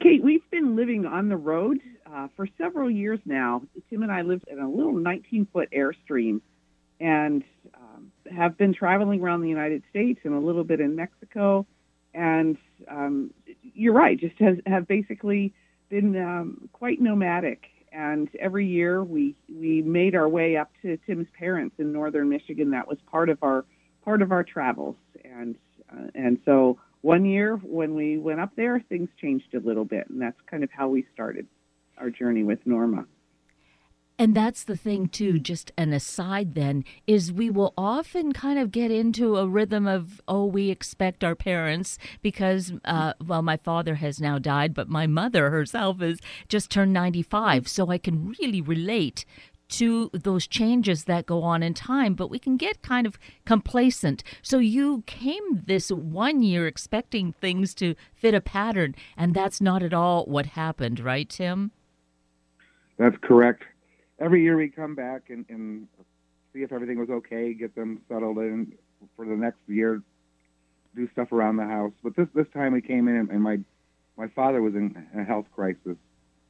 [0.00, 3.62] Kate, we've been living on the road uh, for several years now.
[3.90, 6.40] Tim and I lived in a little 19 foot Airstream
[7.00, 11.66] and um, have been traveling around the United States and a little bit in Mexico.
[12.14, 12.56] And
[12.88, 13.32] um,
[13.74, 15.52] you're right, just has, have basically
[15.88, 17.64] been um, quite nomadic.
[17.92, 22.70] And every year we we made our way up to Tim's parents in northern Michigan.
[22.70, 23.64] That was part of our
[24.04, 24.96] part of our travels.
[25.24, 25.56] And
[25.90, 30.10] uh, and so one year when we went up there, things changed a little bit,
[30.10, 31.46] and that's kind of how we started
[31.96, 33.06] our journey with Norma.
[34.20, 38.72] And that's the thing, too, just an aside then, is we will often kind of
[38.72, 43.94] get into a rhythm of, oh, we expect our parents because, uh, well, my father
[43.96, 47.68] has now died, but my mother herself has just turned 95.
[47.68, 49.24] So I can really relate
[49.68, 54.24] to those changes that go on in time, but we can get kind of complacent.
[54.42, 59.84] So you came this one year expecting things to fit a pattern, and that's not
[59.84, 61.70] at all what happened, right, Tim?
[62.96, 63.62] That's correct
[64.18, 65.86] every year we come back and, and
[66.52, 68.72] see if everything was okay, get them settled in
[69.16, 70.02] for the next year,
[70.96, 71.92] do stuff around the house.
[72.02, 73.58] But this this time we came in and, and my
[74.16, 75.96] my father was in a health crisis.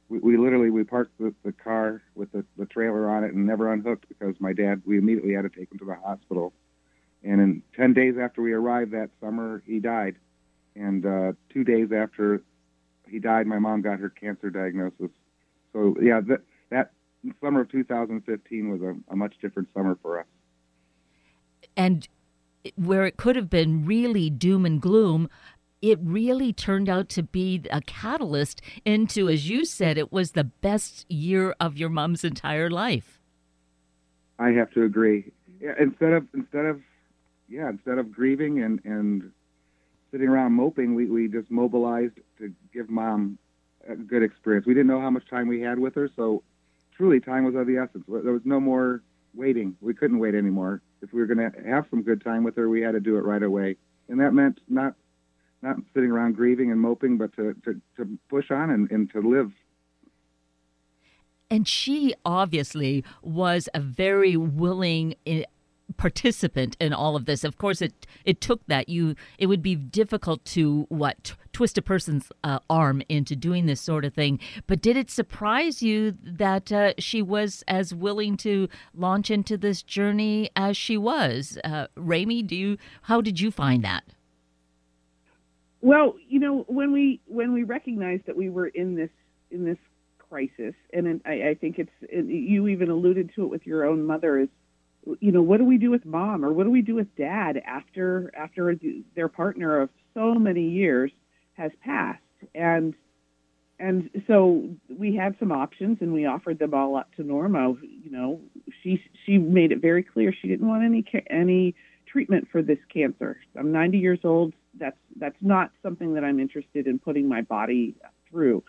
[0.09, 3.45] We, we literally we parked the, the car with the, the trailer on it and
[3.45, 6.53] never unhooked because my dad we immediately had to take him to the hospital.
[7.23, 10.15] And in ten days after we arrived that summer, he died.
[10.75, 12.41] And uh, two days after
[13.07, 15.09] he died, my mom got her cancer diagnosis.
[15.73, 16.91] So yeah, that that
[17.23, 20.25] the summer of 2015 was a, a much different summer for us.
[21.75, 22.07] And
[22.75, 25.29] where it could have been really doom and gloom,
[25.81, 30.43] it really turned out to be a catalyst into, as you said, it was the
[30.43, 33.19] best year of your mom's entire life.
[34.37, 35.31] I have to agree.
[35.61, 36.81] Yeah, instead of instead of
[37.49, 39.31] yeah, instead of grieving and and
[40.11, 43.37] sitting around moping, we, we just mobilized to give mom
[43.87, 44.65] a good experience.
[44.65, 46.43] We didn't know how much time we had with her, so
[46.99, 48.03] truly time was of the essence.
[48.07, 49.01] There was no more
[49.33, 49.75] waiting.
[49.79, 50.81] We couldn't wait anymore.
[51.01, 53.17] If we were going to have some good time with her, we had to do
[53.17, 53.77] it right away.
[54.09, 54.95] And that meant not
[55.61, 59.19] not sitting around grieving and moping, but to, to, to push on and, and to
[59.19, 59.51] live.
[61.49, 65.43] And she obviously was a very willing eh,
[65.97, 67.43] participant in all of this.
[67.43, 68.89] Of course, it it took that.
[68.89, 73.81] You it would be difficult to what twist a person's uh, arm into doing this
[73.81, 74.39] sort of thing.
[74.67, 79.83] But did it surprise you that uh, she was as willing to launch into this
[79.83, 81.57] journey as she was?
[81.63, 84.03] Uh, Ramie, do you how did you find that?
[85.81, 89.11] Well, you know, when we when we recognized that we were in this
[89.51, 89.77] in this
[90.29, 94.37] crisis, and I, I think it's you even alluded to it with your own mother
[94.39, 94.49] is
[95.19, 97.61] you know, what do we do with mom or what do we do with dad
[97.65, 98.75] after after
[99.15, 101.11] their partner of so many years
[101.53, 102.21] has passed?
[102.53, 102.93] And
[103.79, 107.75] and so we had some options and we offered them all up to Norma.
[107.81, 108.41] You know,
[108.83, 113.39] she she made it very clear she didn't want any any treatment for this cancer.
[113.57, 114.53] I'm 90 years old.
[114.77, 117.95] That's that's not something that I'm interested in putting my body
[118.29, 118.63] through.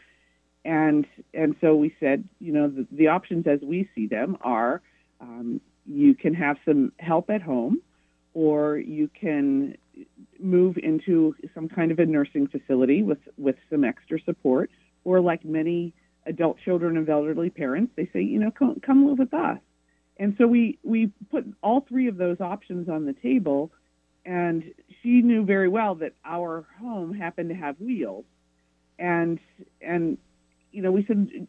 [0.65, 4.83] And and so we said, you know, the, the options as we see them are
[5.21, 7.81] um, you can have some help at home,
[8.35, 9.77] or you can
[10.39, 14.71] move into some kind of a nursing facility with, with some extra support,
[15.05, 15.93] or like many
[16.27, 19.59] adult children of elderly parents, they say, you know, come, come live with us.
[20.19, 23.73] And so we, we put all three of those options on the table,
[24.25, 24.63] and
[25.03, 28.27] she knew very well that our home happened to have wheels.
[28.99, 29.41] And,
[29.81, 30.19] and
[30.73, 31.49] you know, we said,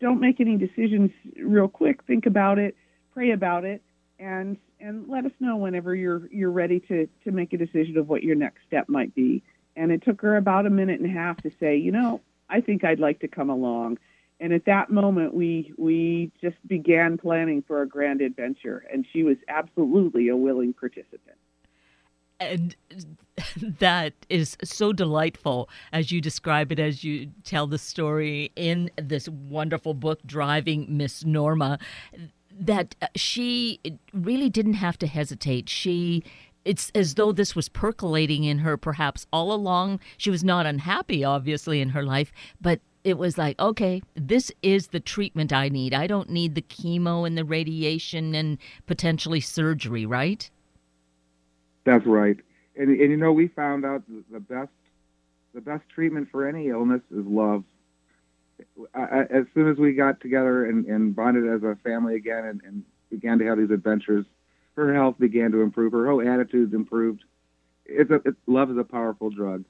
[0.00, 1.10] don't make any decisions
[1.42, 2.04] real quick.
[2.04, 2.76] Think about it
[3.12, 3.82] pray about it
[4.18, 8.08] and and let us know whenever you're you're ready to to make a decision of
[8.08, 9.42] what your next step might be.
[9.76, 12.60] And it took her about a minute and a half to say, you know, I
[12.60, 13.98] think I'd like to come along.
[14.40, 19.22] And at that moment, we we just began planning for a grand adventure, and she
[19.22, 21.36] was absolutely a willing participant.
[22.40, 22.74] And
[23.78, 29.28] that is so delightful as you describe it, as you tell the story in this
[29.28, 31.78] wonderful book, Driving Miss Norma,
[32.60, 33.80] that uh, she
[34.12, 35.68] really didn't have to hesitate.
[35.68, 36.22] She
[36.64, 39.98] it's as though this was percolating in her perhaps all along.
[40.18, 44.88] She was not unhappy, obviously, in her life, but it was like, okay, this is
[44.88, 45.94] the treatment I need.
[45.94, 50.50] I don't need the chemo and the radiation and potentially surgery, right?
[51.84, 52.36] That's right.
[52.76, 54.70] And, and you know, we found out the best
[55.52, 57.64] the best treatment for any illness is love.
[58.94, 62.60] I, as soon as we got together and, and bonded as a family again and,
[62.64, 64.24] and began to have these adventures,
[64.76, 65.92] her health began to improve.
[65.92, 67.24] Her whole attitude improved.
[67.86, 69.64] It's a, it, love is a powerful drug.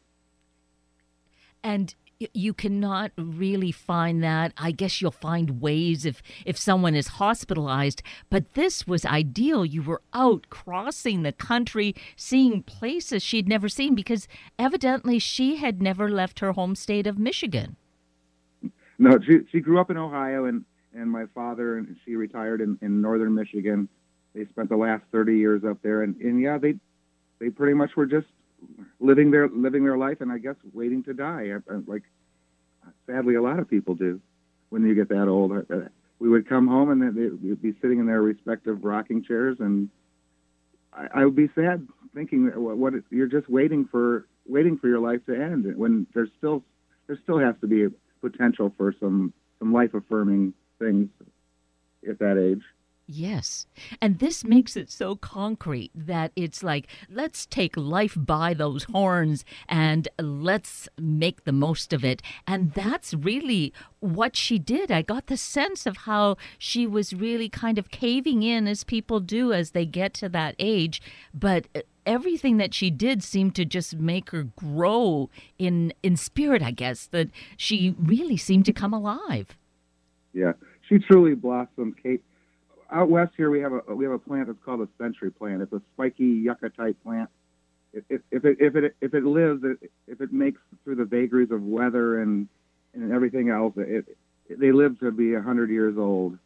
[1.63, 1.95] And
[2.35, 4.53] you cannot really find that.
[4.59, 9.65] I guess you'll find ways if if someone is hospitalized, but this was ideal.
[9.65, 15.81] You were out crossing the country, seeing places she'd never seen because evidently she had
[15.81, 17.77] never left her home state of Michigan.
[19.01, 20.63] No, she she grew up in Ohio and
[20.95, 23.89] and my father and she retired in, in northern Michigan.
[24.35, 26.75] They spent the last 30 years up there and and yeah, they
[27.39, 28.27] they pretty much were just
[29.01, 31.51] living their living their life, and I guess waiting to die.
[31.87, 32.03] Like
[33.07, 34.21] sadly, a lot of people do
[34.69, 35.53] when you get that old.
[36.19, 39.89] We would come home and they'd be sitting in their respective rocking chairs, and
[40.93, 44.89] I, I would be sad thinking that what, what you're just waiting for waiting for
[44.89, 46.63] your life to end when there's still
[47.07, 47.89] there still has to be
[48.21, 51.09] potential for some some life affirming things
[52.09, 52.63] at that age.
[53.13, 53.67] Yes.
[54.01, 59.45] And this makes it so concrete that it's like, let's take life by those horns
[59.69, 62.23] and let's make the most of it.
[62.47, 64.93] And that's really what she did.
[64.93, 69.19] I got the sense of how she was really kind of caving in as people
[69.19, 71.03] do as they get to that age.
[71.35, 71.67] But
[72.07, 77.07] everything that she did seemed to just make her grow in in spirit, I guess,
[77.09, 79.57] that she really seemed to come alive.
[80.33, 80.53] Yeah.
[80.89, 81.95] She truly blossomed.
[82.03, 82.23] Kate
[82.93, 85.63] out west here we have a we have a plant that's called a century plant.
[85.63, 87.31] It's a spiky yucca type plant.
[87.93, 89.63] If, if, if it if it if it lives,
[90.07, 92.49] if it makes through the vagaries of weather and
[92.95, 94.07] and everything else, it,
[94.49, 96.39] it they live to be a hundred years old.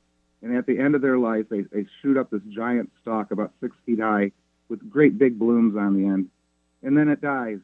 [0.42, 3.52] And at the end of their life, they they shoot up this giant stalk about
[3.60, 4.32] six feet high
[4.68, 6.28] with great big blooms on the end,
[6.82, 7.58] and then it dies.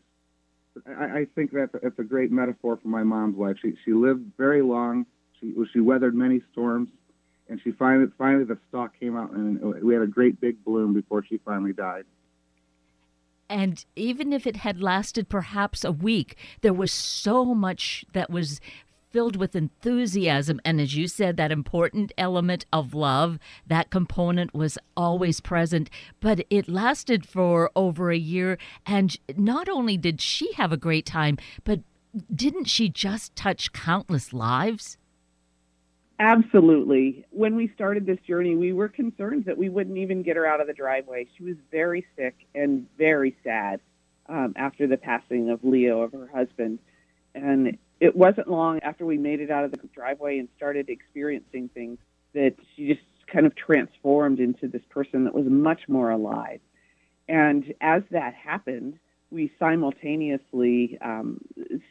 [0.87, 3.57] I, I think that it's a great metaphor for my mom's life.
[3.61, 5.07] She she lived very long.
[5.41, 6.89] She she weathered many storms
[7.51, 10.95] and she finally finally the stalk came out and we had a great big bloom
[10.95, 12.05] before she finally died
[13.51, 18.61] and even if it had lasted perhaps a week there was so much that was
[19.11, 24.79] filled with enthusiasm and as you said that important element of love that component was
[24.97, 25.91] always present
[26.21, 28.57] but it lasted for over a year
[28.87, 31.81] and not only did she have a great time but
[32.35, 34.97] didn't she just touch countless lives
[36.23, 37.25] Absolutely.
[37.31, 40.61] When we started this journey, we were concerned that we wouldn't even get her out
[40.61, 41.27] of the driveway.
[41.35, 43.81] She was very sick and very sad
[44.29, 46.79] um, after the passing of Leo, of her husband.
[47.35, 51.69] And it wasn't long after we made it out of the driveway and started experiencing
[51.75, 51.99] things
[52.35, 53.01] that she just
[53.33, 56.61] kind of transformed into this person that was much more alive.
[57.29, 58.99] And as that happened,
[59.31, 61.41] we simultaneously um,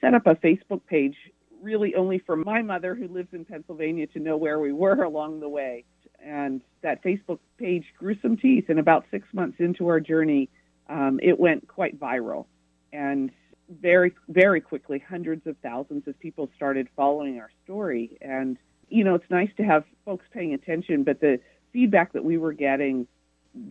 [0.01, 1.15] set up a Facebook page
[1.61, 5.39] really only for my mother, who lives in Pennsylvania, to know where we were along
[5.39, 5.85] the way.
[6.23, 8.65] And that Facebook page grew some teeth.
[8.67, 10.49] And about six months into our journey,
[10.89, 12.45] um, it went quite viral.
[12.91, 13.31] And
[13.69, 18.17] very, very quickly, hundreds of thousands of people started following our story.
[18.21, 18.57] And,
[18.89, 21.39] you know, it's nice to have folks paying attention, but the
[21.71, 23.07] feedback that we were getting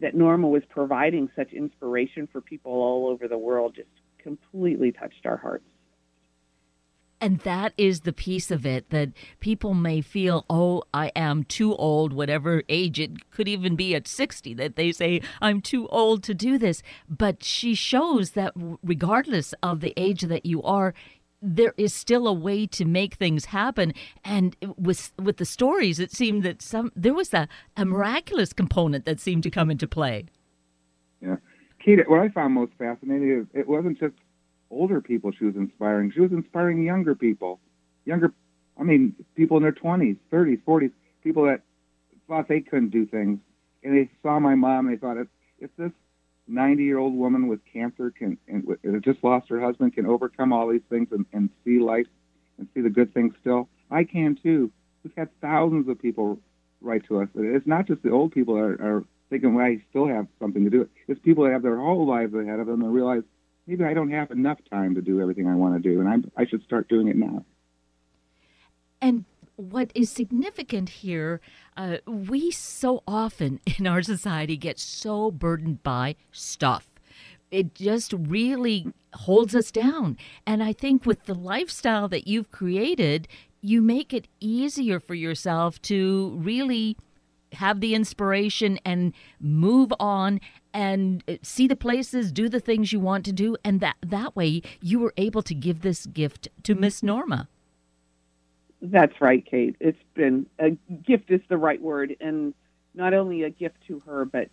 [0.01, 3.89] that Norma was providing such inspiration for people all over the world just
[4.19, 5.65] completely touched our hearts.
[7.21, 9.11] And that is the piece of it that
[9.41, 14.07] people may feel, oh, I am too old, whatever age it could even be at
[14.07, 16.83] 60, that they say, I'm too old to do this.
[17.09, 18.53] But she shows that
[18.83, 20.95] regardless of the age that you are,
[21.41, 23.95] there is still a way to make things happen.
[24.25, 29.05] And with with the stories it seemed that some there was a, a miraculous component
[29.05, 30.27] that seemed to come into play.
[31.21, 31.37] Yeah.
[31.79, 34.15] Kate, what i found most fascinating is it wasn't just
[34.71, 36.13] older people she was inspiring.
[36.13, 37.61] She was inspiring younger people,
[38.05, 38.33] younger,
[38.79, 40.93] I mean, people in their 20s, 30s, 40s,
[41.23, 41.63] people that
[42.27, 43.41] thought they couldn't do things.
[43.83, 45.29] And they saw my mom and they thought, if,
[45.61, 45.93] if this
[46.47, 50.53] 90 year old woman with cancer can, and, and just lost her husband, can overcome
[50.53, 52.07] all these things and, and see life
[52.59, 54.71] and see the good things still, I can too.
[55.05, 56.39] we've had thousands of people
[56.81, 57.29] write to us.
[57.35, 60.65] It's not just the old people that are, are thinking, well, I still have something
[60.65, 60.89] to do.
[61.07, 63.23] It's people that have their whole lives ahead of them and realize
[63.69, 66.43] maybe I don't have enough time to do everything I want to do, and I,
[66.43, 67.45] I should start doing it now.
[69.01, 71.41] And what is significant here,
[71.77, 76.89] uh, we so often in our society get so burdened by stuff.
[77.51, 80.17] It just really holds us down.
[80.47, 83.29] And I think with the lifestyle that you've created,
[83.61, 86.97] you make it easier for yourself to really
[87.53, 90.41] have the inspiration and move on
[90.79, 94.37] and uh, see the places, do the things you want to do, and that that
[94.37, 97.49] way you were able to give this gift to Miss Norma.
[98.81, 99.75] That's right, Kate.
[99.81, 100.71] It's been a
[101.05, 102.55] gift is the right word, and
[102.95, 104.51] not only a gift to her, but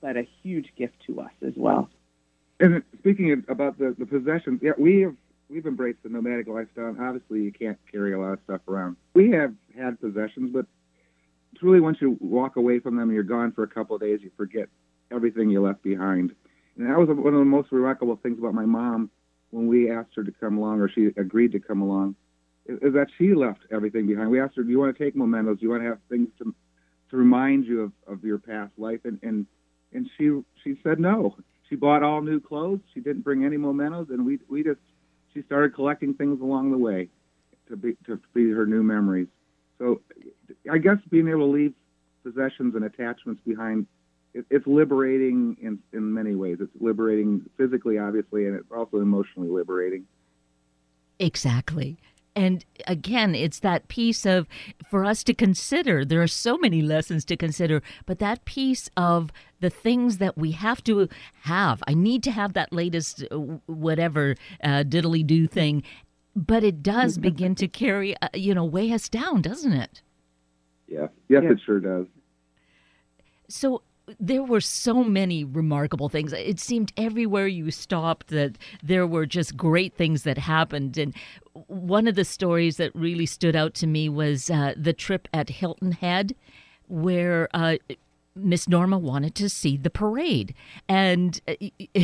[0.00, 1.90] but a huge gift to us as well.
[2.60, 5.16] And speaking of, about the, the possessions, yeah, we have
[5.48, 6.90] we've embraced the nomadic lifestyle.
[6.90, 8.94] And Obviously, you can't carry a lot of stuff around.
[9.14, 10.66] We have had possessions, but
[11.58, 14.20] truly, once you walk away from them, you're gone for a couple of days.
[14.22, 14.68] You forget
[15.14, 16.32] everything you left behind.
[16.76, 19.10] And that was one of the most remarkable things about my mom
[19.50, 22.16] when we asked her to come along, or she agreed to come along,
[22.66, 24.28] is, that she left everything behind.
[24.30, 25.58] We asked her, "Do you want to take mementos?
[25.58, 26.54] Do you want to have things to
[27.10, 29.46] to remind you of, of your past life?" And and
[29.92, 31.36] and she she said no.
[31.68, 32.80] She bought all new clothes.
[32.92, 34.80] She didn't bring any mementos, and we we just
[35.32, 37.08] she started collecting things along the way
[37.68, 39.28] to be to be her new memories.
[39.78, 40.00] So
[40.70, 41.74] I guess being able to leave
[42.24, 43.86] possessions and attachments behind
[44.34, 46.58] it, it's liberating in in many ways.
[46.60, 50.06] It's liberating physically, obviously, and it's also emotionally liberating.
[51.18, 51.96] Exactly.
[52.36, 54.48] And again, it's that piece of
[54.90, 56.04] for us to consider.
[56.04, 59.30] There are so many lessons to consider, but that piece of
[59.60, 61.08] the things that we have to
[61.42, 61.82] have.
[61.86, 65.84] I need to have that latest uh, whatever uh, diddly do thing,
[66.34, 70.02] but it does begin to carry, uh, you know, weigh us down, doesn't it?
[70.88, 71.06] Yeah.
[71.28, 71.52] Yes, yeah.
[71.52, 72.06] it sure does.
[73.48, 73.82] So
[74.20, 76.32] there were so many remarkable things.
[76.32, 80.98] It seemed everywhere you stopped that there were just great things that happened.
[80.98, 81.14] And
[81.68, 85.48] one of the stories that really stood out to me was uh, the trip at
[85.48, 86.34] Hilton Head,
[86.88, 87.76] where uh,
[88.36, 90.54] Miss Norma wanted to see the parade.
[90.88, 91.54] And uh,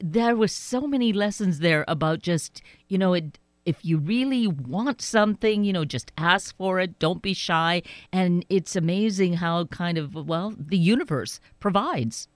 [0.00, 5.00] there was so many lessons there about just, you know, it if you really want
[5.00, 6.98] something, you know, just ask for it.
[6.98, 7.82] Don't be shy.
[8.12, 12.28] And it's amazing how kind of, well, the universe provides.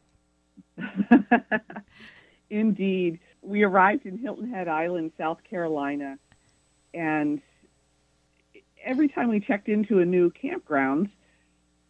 [2.51, 3.21] Indeed.
[3.43, 6.19] We arrived in Hilton Head Island, South Carolina,
[6.95, 7.43] and
[8.85, 11.11] every time we checked into a new campground,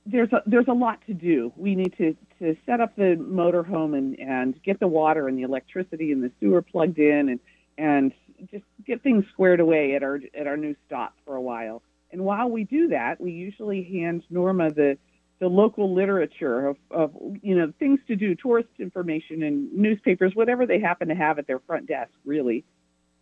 [0.06, 1.52] there's a there's a lot to do.
[1.56, 5.42] We need to, to set up the motorhome and, and get the water and the
[5.42, 7.40] electricity and the sewer plugged in and
[7.78, 8.12] and
[8.50, 11.82] just get things squared away at our at our new stop for a while.
[12.12, 14.98] And while we do that, we usually hand Norma the
[15.40, 20.66] the local literature of, of you know things to do, tourist information and newspapers, whatever
[20.66, 22.64] they happen to have at their front desk, really.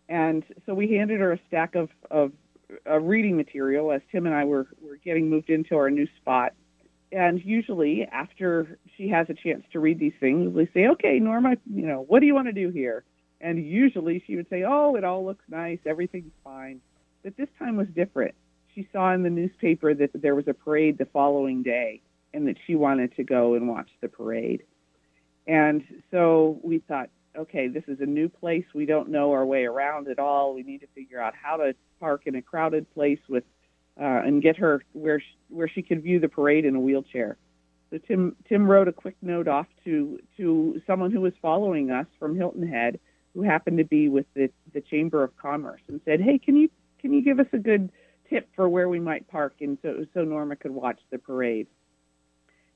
[0.09, 2.31] And so we handed her a stack of of
[2.89, 6.53] uh, reading material as Tim and I were were getting moved into our new spot.
[7.11, 11.55] And usually, after she has a chance to read these things, we say, "Okay, Norma,
[11.71, 13.03] you know, what do you want to do here?"
[13.43, 16.79] And usually she would say, Oh, it all looks nice, everything's fine.
[17.23, 18.33] But this time was different.
[18.73, 22.01] She saw in the newspaper that there was a parade the following day
[22.33, 24.63] and that she wanted to go and watch the parade.
[25.45, 28.65] And so we thought, okay, this is a new place.
[28.73, 30.55] We don't know our way around at all.
[30.55, 33.43] We need to figure out how to park in a crowded place with
[33.99, 37.37] uh, and get her where she, where she could view the parade in a wheelchair.
[37.91, 42.07] So Tim Tim wrote a quick note off to to someone who was following us
[42.17, 42.99] from Hilton Head
[43.33, 46.69] who happened to be with the, the Chamber of Commerce and said, "Hey, can you
[46.99, 47.91] can you give us a good
[48.29, 51.67] tip for where we might park and so so Norma could watch the parade?"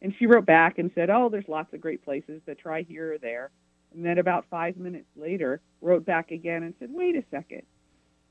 [0.02, 3.14] And she wrote back and said, "Oh, there's lots of great places to try here
[3.14, 3.52] or there."
[3.94, 7.64] And then about five minutes later, wrote back again and said, "Wait a second,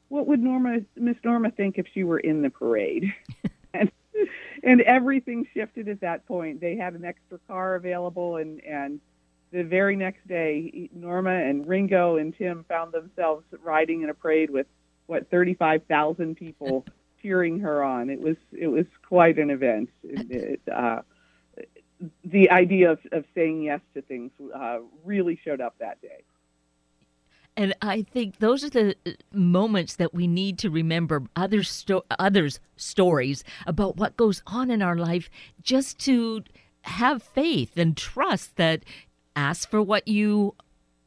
[0.09, 3.13] what would Norma Miss Norma think if she were in the parade?"
[3.75, 3.91] and
[4.63, 6.61] and everything shifted at that point.
[6.61, 9.01] They had an extra car available and and
[9.53, 14.51] the very next day, Norma and Ringo and Tim found themselves riding in a parade
[14.51, 14.67] with
[15.07, 16.85] what 35,000 people
[17.23, 18.11] cheering her on.
[18.11, 19.91] It was it was quite an event.
[20.03, 21.03] It, uh,
[22.25, 26.25] the idea of, of saying yes to things uh, really showed up that day.
[27.57, 32.05] And I think those are the uh, moments that we need to remember other sto-
[32.19, 35.31] others' stories about what goes on in our life,
[35.63, 36.45] just to
[36.83, 38.85] have faith and trust that
[39.37, 40.55] ask for what you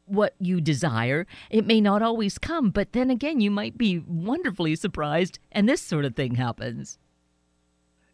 [0.06, 1.28] what you desire.
[1.52, 5.82] It may not always come, but then again, you might be wonderfully surprised and this
[5.82, 6.98] sort of thing happens.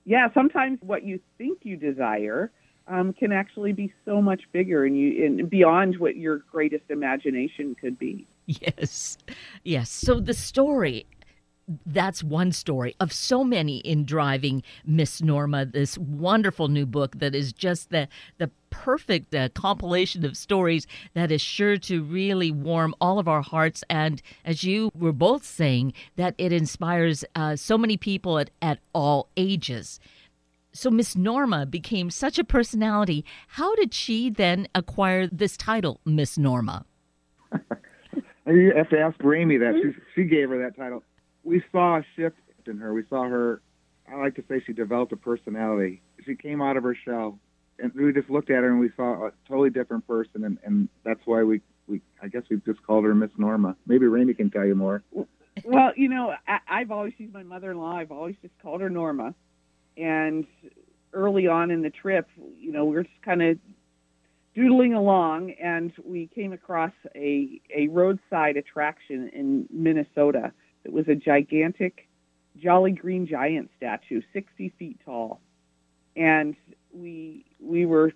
[0.05, 2.51] yeah, sometimes what you think you desire
[2.88, 7.76] um, can actually be so much bigger and you and beyond what your greatest imagination
[7.80, 8.28] could be.
[8.47, 9.18] Yes.
[9.63, 9.89] Yes.
[9.89, 11.07] So the story
[11.86, 17.34] that's one story of so many in driving miss norma this wonderful new book that
[17.34, 18.07] is just the
[18.38, 23.41] the perfect uh, compilation of stories that is sure to really warm all of our
[23.41, 23.84] hearts.
[23.89, 28.80] And as you were both saying that it inspires uh, so many people at, at
[28.93, 29.99] all ages.
[30.74, 33.24] So miss norma became such a personality.
[33.47, 36.86] How did she then acquire this title miss norma?
[38.47, 39.74] You have to ask Ramie that.
[39.82, 41.01] She, she gave her that title
[41.46, 42.36] we saw a shift
[42.66, 42.93] in her.
[42.93, 43.62] We saw her.
[44.12, 46.02] I like to say she developed a personality.
[46.26, 47.39] She came out of her shell,
[47.80, 50.89] and we just looked at her and we saw a totally different person, and, and
[51.04, 53.76] that's why we, we I guess we just called her Miss Norma.
[53.88, 55.04] Maybe Ramie can tell you more.
[55.64, 57.96] Well, you know, I, I've always she's my mother-in-law.
[57.96, 59.34] I've always just called her Norma,
[59.98, 60.46] and
[61.14, 62.28] early on in the trip,
[62.60, 63.58] you know, we were just kind of
[64.54, 70.52] doodling along, and we came across a a roadside attraction in Minnesota
[70.86, 72.07] it was a gigantic
[72.57, 75.41] Jolly Green Giant statue, 60 feet tall.
[76.15, 76.55] And
[76.93, 78.13] we we were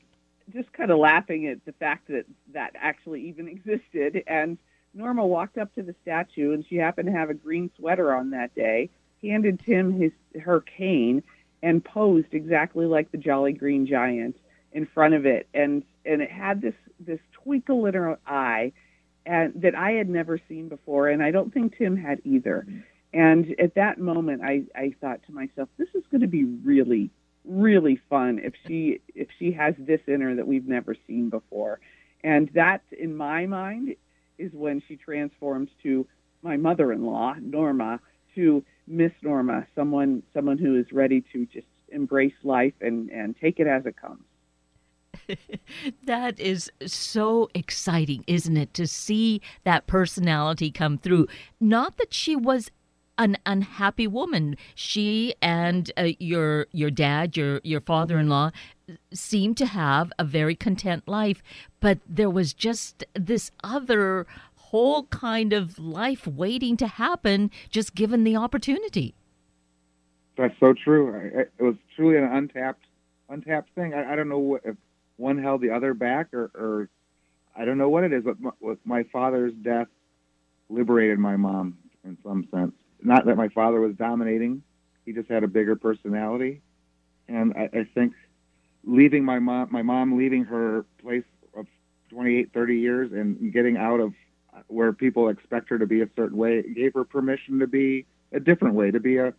[0.54, 4.24] just kind of laughing at the fact that that actually even existed.
[4.28, 4.58] And
[4.94, 8.30] Norma walked up to the statue, and she happened to have a green sweater on
[8.32, 8.90] that day.
[9.22, 10.12] Handed Tim his
[10.42, 11.24] her cane
[11.62, 14.38] and posed exactly like the Jolly Green Giant
[14.72, 18.72] in front of it, and and it had this this twinkle in her eye
[19.26, 22.66] and that I had never seen before, and I don't think Tim had either.
[23.14, 27.10] And at that moment, I, I thought to myself, this is going to be really,
[27.44, 31.80] really fun if she if she has this in her that we've never seen before.
[32.24, 33.96] And that, in my mind,
[34.38, 36.06] is when she transforms to
[36.42, 38.00] my mother-in-law, Norma,
[38.36, 43.60] to Miss Norma, someone someone who is ready to just embrace life and and take
[43.60, 44.24] it as it comes.
[46.04, 51.28] that is so exciting, isn't it, to see that personality come through?
[51.60, 52.72] Not that she was
[53.18, 54.56] an unhappy woman.
[54.74, 58.52] She and uh, your your dad, your your father-in-law,
[59.14, 61.44] seemed to have a very content life,
[61.80, 64.26] but there was just this other
[64.56, 69.16] whole kind of life waiting to happen, just given the opportunity.
[70.38, 71.14] That's so true.
[71.34, 72.86] It was truly an untapped
[73.28, 73.94] untapped thing.
[73.94, 74.76] I, I don't know what, if
[75.20, 76.90] one held the other back, or, or
[77.56, 79.88] I don't know what it is, but my, with my father's death
[80.70, 82.72] liberated my mom in some sense.
[83.04, 84.64] Not that my father was dominating;
[85.06, 86.62] he just had a bigger personality,
[87.28, 88.14] and I, I think
[88.84, 91.66] leaving my mom, my mom leaving her place of
[92.10, 94.14] 28, 30 years, and getting out of
[94.68, 98.40] where people expect her to be a certain way, gave her permission to be a
[98.40, 99.34] different way, to be a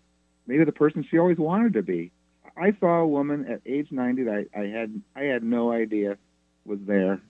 [0.46, 2.10] maybe the person she always wanted to be.
[2.56, 6.16] I saw a woman at age 90 that I, I had I had no idea
[6.64, 7.20] was there,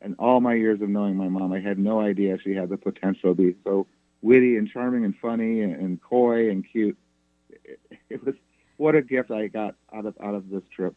[0.00, 2.76] and all my years of knowing my mom, I had no idea she had the
[2.76, 3.86] potential to be so
[4.22, 6.96] witty and charming and funny and, and coy and cute.
[7.50, 8.34] It, it was
[8.76, 10.94] what a gift I got out of out of this trip.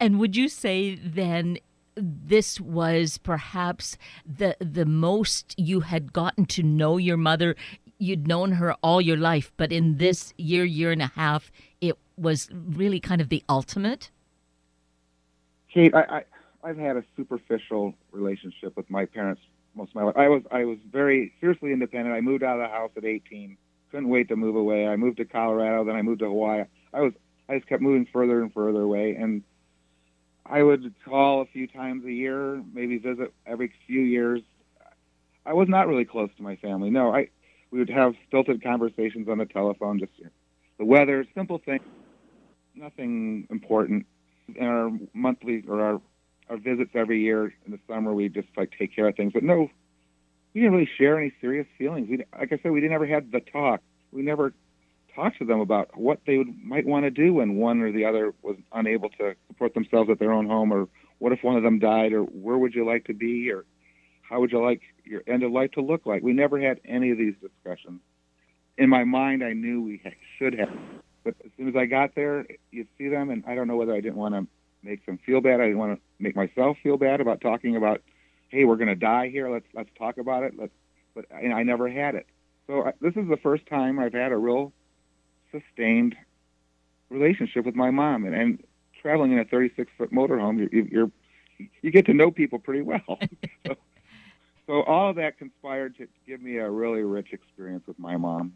[0.00, 1.58] And would you say then
[1.94, 7.54] this was perhaps the the most you had gotten to know your mother
[7.98, 11.52] you'd known her all your life but in this year year and a half
[12.22, 14.10] was really kind of the ultimate?
[15.72, 16.24] Kate, I, I
[16.64, 19.42] I've had a superficial relationship with my parents
[19.74, 20.16] most of my life.
[20.16, 22.14] I was I was very fiercely independent.
[22.14, 23.56] I moved out of the house at 18.
[23.90, 24.86] Couldn't wait to move away.
[24.86, 26.64] I moved to Colorado, then I moved to Hawaii.
[26.92, 27.12] I was
[27.48, 29.42] I just kept moving further and further away, and
[30.46, 34.40] I would call a few times a year, maybe visit every few years.
[35.44, 36.90] I was not really close to my family.
[36.90, 37.28] No, I
[37.70, 40.12] we would have stilted conversations on the telephone, just
[40.78, 41.82] the weather, simple things
[42.74, 44.06] nothing important.
[44.54, 46.00] In our monthly or our
[46.50, 49.32] our visits every year in the summer, we just like take care of things.
[49.32, 49.70] But no,
[50.52, 52.08] we didn't really share any serious feelings.
[52.10, 53.80] We, like I said, we didn't ever had the talk.
[54.10, 54.52] We never
[55.14, 58.04] talked to them about what they would, might want to do when one or the
[58.04, 61.62] other was unable to support themselves at their own home, or what if one of
[61.62, 63.64] them died, or where would you like to be, or
[64.22, 66.22] how would you like your end of life to look like.
[66.22, 68.00] We never had any of these discussions.
[68.78, 70.02] In my mind, I knew we
[70.38, 70.70] should have.
[71.24, 73.94] But as soon as I got there, you see them, and I don't know whether
[73.94, 74.46] I didn't want to
[74.82, 75.60] make them feel bad.
[75.60, 78.02] I didn't want to make myself feel bad about talking about,
[78.48, 79.48] hey, we're going to die here.
[79.48, 80.54] Let's let's talk about it.
[80.58, 80.72] Let's.
[81.14, 82.26] But I, I never had it.
[82.66, 84.72] So I, this is the first time I've had a real
[85.50, 86.16] sustained
[87.10, 88.64] relationship with my mom, and, and
[89.00, 91.10] traveling in a 36 foot motorhome, you, you're
[91.82, 93.18] you get to know people pretty well.
[93.66, 93.76] so,
[94.66, 98.54] so all of that conspired to give me a really rich experience with my mom.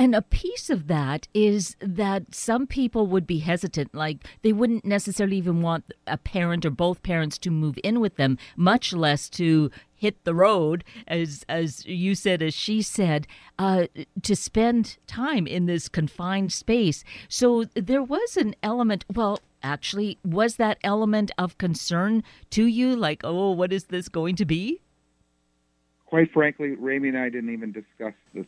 [0.00, 4.82] And a piece of that is that some people would be hesitant, like they wouldn't
[4.82, 9.28] necessarily even want a parent or both parents to move in with them, much less
[9.28, 13.26] to hit the road, as as you said, as she said,
[13.58, 13.88] uh,
[14.22, 17.04] to spend time in this confined space.
[17.28, 19.04] So there was an element.
[19.14, 22.96] Well, actually, was that element of concern to you?
[22.96, 24.80] Like, oh, what is this going to be?
[26.06, 28.46] Quite frankly, Ramie and I didn't even discuss this.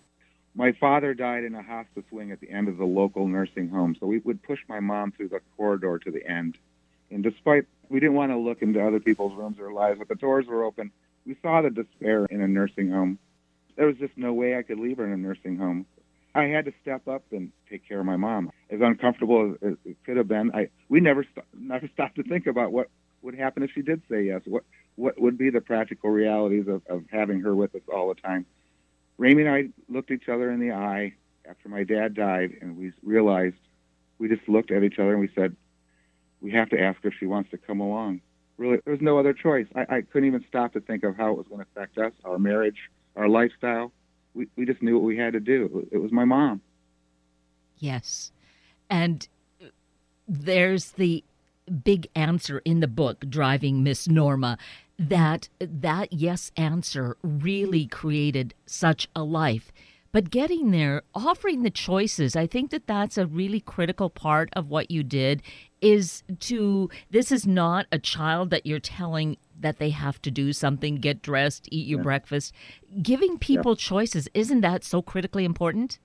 [0.54, 3.96] My father died in a hospice wing at the end of the local nursing home,
[3.98, 6.58] so we would push my mom through the corridor to the end.
[7.10, 10.14] And despite we didn't want to look into other people's rooms or lives, but the
[10.14, 10.92] doors were open
[11.26, 13.18] we saw the despair in a nursing home.
[13.76, 15.86] There was just no way I could leave her in a nursing home.
[16.34, 18.50] I had to step up and take care of my mom.
[18.70, 22.46] As uncomfortable as it could have been, I we never st- never stopped to think
[22.46, 22.88] about what
[23.22, 24.42] would happen if she did say yes.
[24.46, 24.64] What
[24.96, 28.46] what would be the practical realities of, of having her with us all the time?
[29.18, 31.14] Ramie and I looked each other in the eye
[31.48, 33.56] after my dad died, and we realized
[34.18, 35.56] we just looked at each other and we said,
[36.40, 38.20] we have to ask her if she wants to come along
[38.62, 39.66] really there was no other choice.
[39.74, 42.12] I, I couldn't even stop to think of how it was going to affect us,
[42.24, 43.92] our marriage, our lifestyle.
[44.34, 45.86] We we just knew what we had to do.
[45.90, 46.60] It was my mom.
[47.78, 48.32] Yes,
[48.88, 49.28] and
[50.28, 51.24] there's the
[51.84, 54.56] big answer in the book, driving Miss Norma.
[55.08, 59.72] That that yes answer really created such a life.
[60.12, 64.68] But getting there, offering the choices, I think that that's a really critical part of
[64.68, 65.42] what you did
[65.80, 70.52] is to this is not a child that you're telling that they have to do
[70.52, 72.04] something, get dressed, eat your yeah.
[72.04, 72.52] breakfast.
[73.00, 73.76] Giving people yeah.
[73.78, 75.98] choices, isn't that so critically important?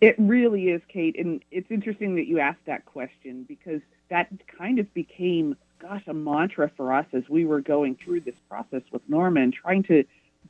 [0.00, 1.18] It really is, Kate.
[1.18, 5.56] And it's interesting that you asked that question because that kind of became,
[5.88, 9.52] gosh, a mantra for us as we were going through this process with Norma and
[9.52, 10.04] trying to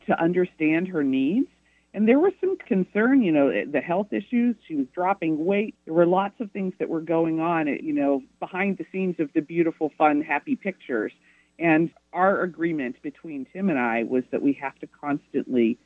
[0.06, 1.48] to understand her needs
[1.96, 4.54] and there was some concern, you know, the health issues.
[4.68, 5.74] She was dropping weight.
[5.86, 9.30] There were lots of things that were going on, you know, behind the scenes of
[9.32, 11.12] the beautiful, fun, happy pictures.
[11.58, 15.78] And our agreement between Tim and I was that we have to constantly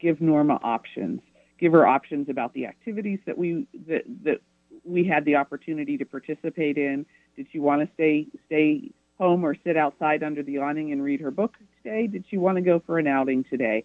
[0.00, 1.20] give Norma options,
[1.58, 4.40] give her options about the activities that we that that
[4.82, 7.04] we had the opportunity to participate in.
[7.36, 11.20] Did she want to stay stay home or sit outside under the awning and read
[11.20, 12.06] her book today?
[12.06, 13.84] Did she want to go for an outing today?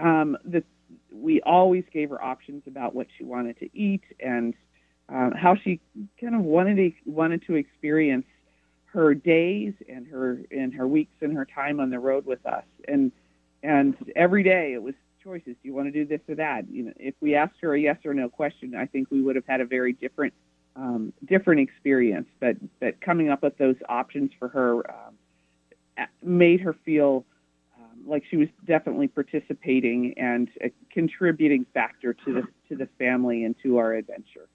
[0.00, 0.62] Um, the
[1.12, 4.54] we always gave her options about what she wanted to eat and
[5.08, 5.80] um, how she
[6.20, 8.26] kind of wanted to wanted to experience
[8.86, 12.64] her days and her and her weeks and her time on the road with us.
[12.88, 13.12] And
[13.62, 15.54] and every day it was choices.
[15.62, 16.68] Do you want to do this or that?
[16.70, 19.36] You know, if we asked her a yes or no question, I think we would
[19.36, 20.34] have had a very different
[20.76, 22.28] um, different experience.
[22.40, 27.24] But but coming up with those options for her um, made her feel
[28.06, 33.54] like she was definitely participating and a contributing factor to the to the family and
[33.62, 34.48] to our adventure.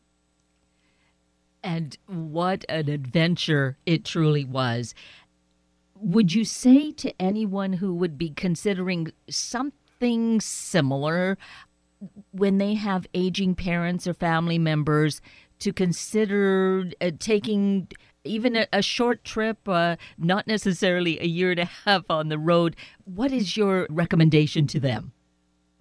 [1.64, 4.94] And what an adventure it truly was.
[6.00, 11.38] Would you say to anyone who would be considering something similar
[12.32, 15.20] when they have aging parents or family members
[15.60, 17.88] to consider uh, taking
[18.24, 22.38] even a, a short trip, uh, not necessarily a year and a half on the
[22.38, 22.76] road.
[23.06, 25.14] What is your recommendation to them?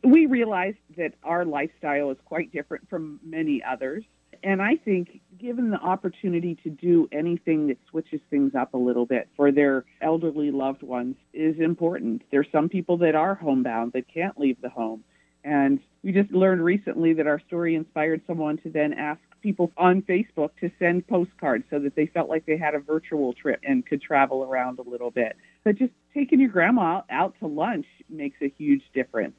[0.05, 4.05] We realize that our lifestyle is quite different from many others.
[4.43, 9.07] And I think given the opportunity to do anything that switches things up a little
[9.07, 12.23] bit for their elderly loved ones is important.
[12.31, 15.03] There's some people that are homebound that can't leave the home.
[15.43, 20.03] And we just learned recently that our story inspired someone to then ask people on
[20.03, 23.87] Facebook to send postcards so that they felt like they had a virtual trip and
[23.87, 25.37] could travel around a little bit.
[25.63, 29.37] But just taking your grandma out to lunch makes a huge difference.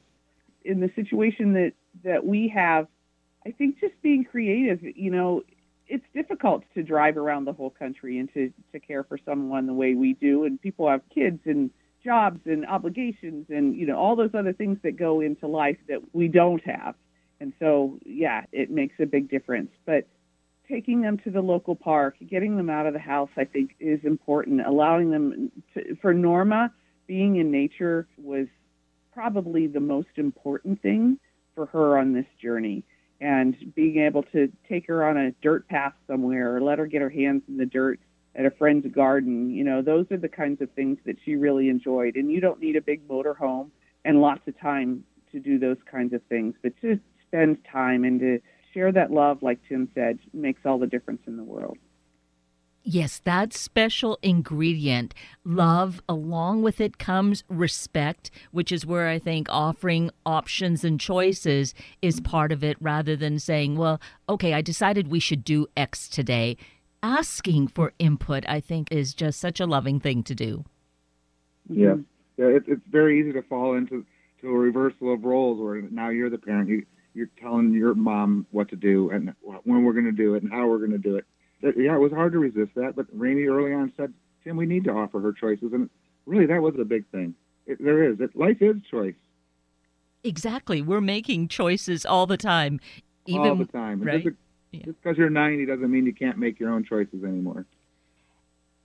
[0.64, 1.72] In the situation that,
[2.04, 2.86] that we have,
[3.46, 5.42] I think just being creative, you know,
[5.86, 9.74] it's difficult to drive around the whole country and to, to care for someone the
[9.74, 10.44] way we do.
[10.44, 11.70] And people have kids and
[12.02, 16.00] jobs and obligations and, you know, all those other things that go into life that
[16.14, 16.94] we don't have.
[17.40, 19.70] And so, yeah, it makes a big difference.
[19.86, 20.06] But
[20.68, 24.00] taking them to the local park, getting them out of the house, I think is
[24.04, 24.66] important.
[24.66, 26.72] Allowing them to, for Norma,
[27.06, 28.46] being in nature was
[29.12, 31.18] probably the most important thing
[31.54, 32.84] for her on this journey.
[33.20, 37.02] And being able to take her on a dirt path somewhere or let her get
[37.02, 37.98] her hands in the dirt
[38.36, 41.68] at a friend's garden, you know, those are the kinds of things that she really
[41.68, 42.14] enjoyed.
[42.14, 43.72] And you don't need a big motor home
[44.04, 48.20] and lots of time to do those kinds of things, but just spend time and
[48.20, 48.40] to
[48.74, 51.78] share that love, like Tim said, makes all the difference in the world.
[52.84, 55.12] Yes, that special ingredient,
[55.44, 61.74] love, along with it comes respect, which is where I think offering options and choices
[62.00, 66.08] is part of it rather than saying, well, okay, I decided we should do X
[66.08, 66.56] today.
[67.02, 70.64] Asking for input, I think, is just such a loving thing to do.
[71.70, 71.82] Mm-hmm.
[71.82, 71.94] Yeah,
[72.38, 72.56] yeah.
[72.56, 74.06] It, it's very easy to fall into
[74.40, 76.68] to a reversal of roles where now you're the parent.
[76.68, 76.86] You,
[77.18, 80.52] you're telling your mom what to do and when we're going to do it and
[80.52, 81.24] how we're going to do it.
[81.60, 84.14] Yeah, it was hard to resist that, but Ramie early on said,
[84.44, 85.90] "Tim, we need to offer her choices," and
[86.24, 87.34] really, that was a big thing.
[87.66, 88.20] It, there is.
[88.20, 89.16] It, life is choice.
[90.22, 90.82] Exactly.
[90.82, 92.80] We're making choices all the time.
[93.26, 94.00] Even, all the time.
[94.00, 94.22] Right?
[94.22, 94.36] Just,
[94.70, 94.84] yeah.
[94.86, 97.66] because you're 90 doesn't mean you can't make your own choices anymore.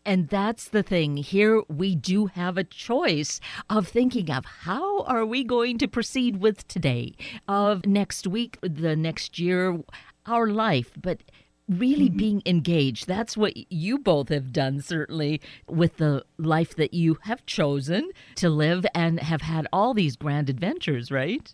[0.05, 1.17] And that's the thing.
[1.17, 3.39] Here we do have a choice
[3.69, 7.15] of thinking of how are we going to proceed with today,
[7.47, 9.79] of next week, the next year,
[10.25, 10.91] our life.
[11.01, 11.21] But
[11.69, 12.17] really mm-hmm.
[12.17, 13.07] being engaged.
[13.07, 18.49] That's what you both have done, certainly, with the life that you have chosen to
[18.49, 21.53] live and have had all these grand adventures, right?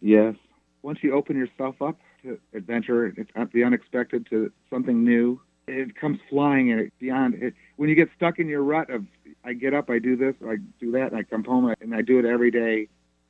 [0.00, 0.34] Yes.
[0.82, 6.18] Once you open yourself up to adventure, it's the unexpected to something new, it comes
[6.30, 7.54] flying and it beyond it.
[7.76, 9.04] When you get stuck in your rut of,
[9.44, 12.02] I get up, I do this, I do that, and I come home and I
[12.02, 12.88] do it every day.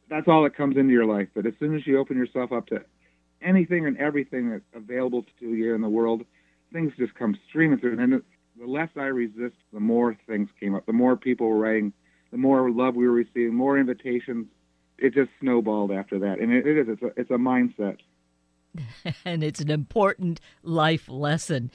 [0.09, 1.29] That's all that comes into your life.
[1.35, 2.83] But as soon as you open yourself up to
[3.43, 6.25] anything and everything that's available to you in the world,
[6.73, 7.99] things just come streaming through.
[7.99, 8.23] And
[8.59, 10.87] the less I resist, the more things came up.
[10.87, 11.93] The more people were writing,
[12.31, 14.47] the more love we were receiving, more invitations.
[14.99, 16.87] It just snowballed after that, and it, it is.
[16.89, 17.99] It's a, it's a mindset.
[19.25, 21.71] and it's an important life lesson.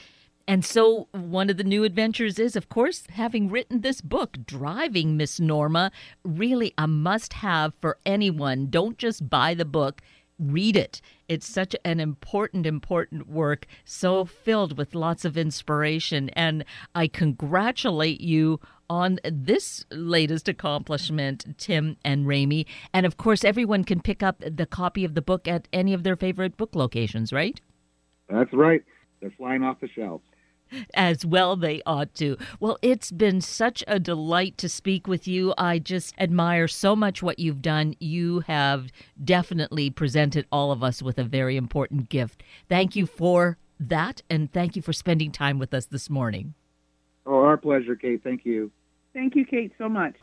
[0.48, 5.16] And so, one of the new adventures is, of course, having written this book, Driving
[5.16, 5.92] Miss Norma,
[6.24, 8.68] really a must have for anyone.
[8.70, 10.02] Don't just buy the book,
[10.40, 11.02] read it.
[11.30, 16.30] It's such an important, important work, so filled with lots of inspiration.
[16.30, 16.66] And
[16.96, 22.68] I congratulate you on this latest accomplishment, Tim and Ramie.
[22.94, 26.04] And of course, everyone can pick up the copy of the book at any of
[26.04, 27.62] their favorite book locations, right?
[28.28, 28.84] That's right.
[29.22, 30.24] They're flying off the shelves
[30.94, 32.38] as well they ought to.
[32.60, 35.54] Well, it's been such a delight to speak with you.
[35.58, 37.96] I just admire so much what you've done.
[38.00, 38.92] You have
[39.24, 42.44] definitely presented all of us with a very important gift.
[42.70, 46.54] Thank you for that, and thank you for spending time with us this morning.
[47.26, 48.24] Oh, our pleasure, Kate.
[48.24, 48.72] Thank you.
[49.14, 50.16] Thank you, Kate, so much.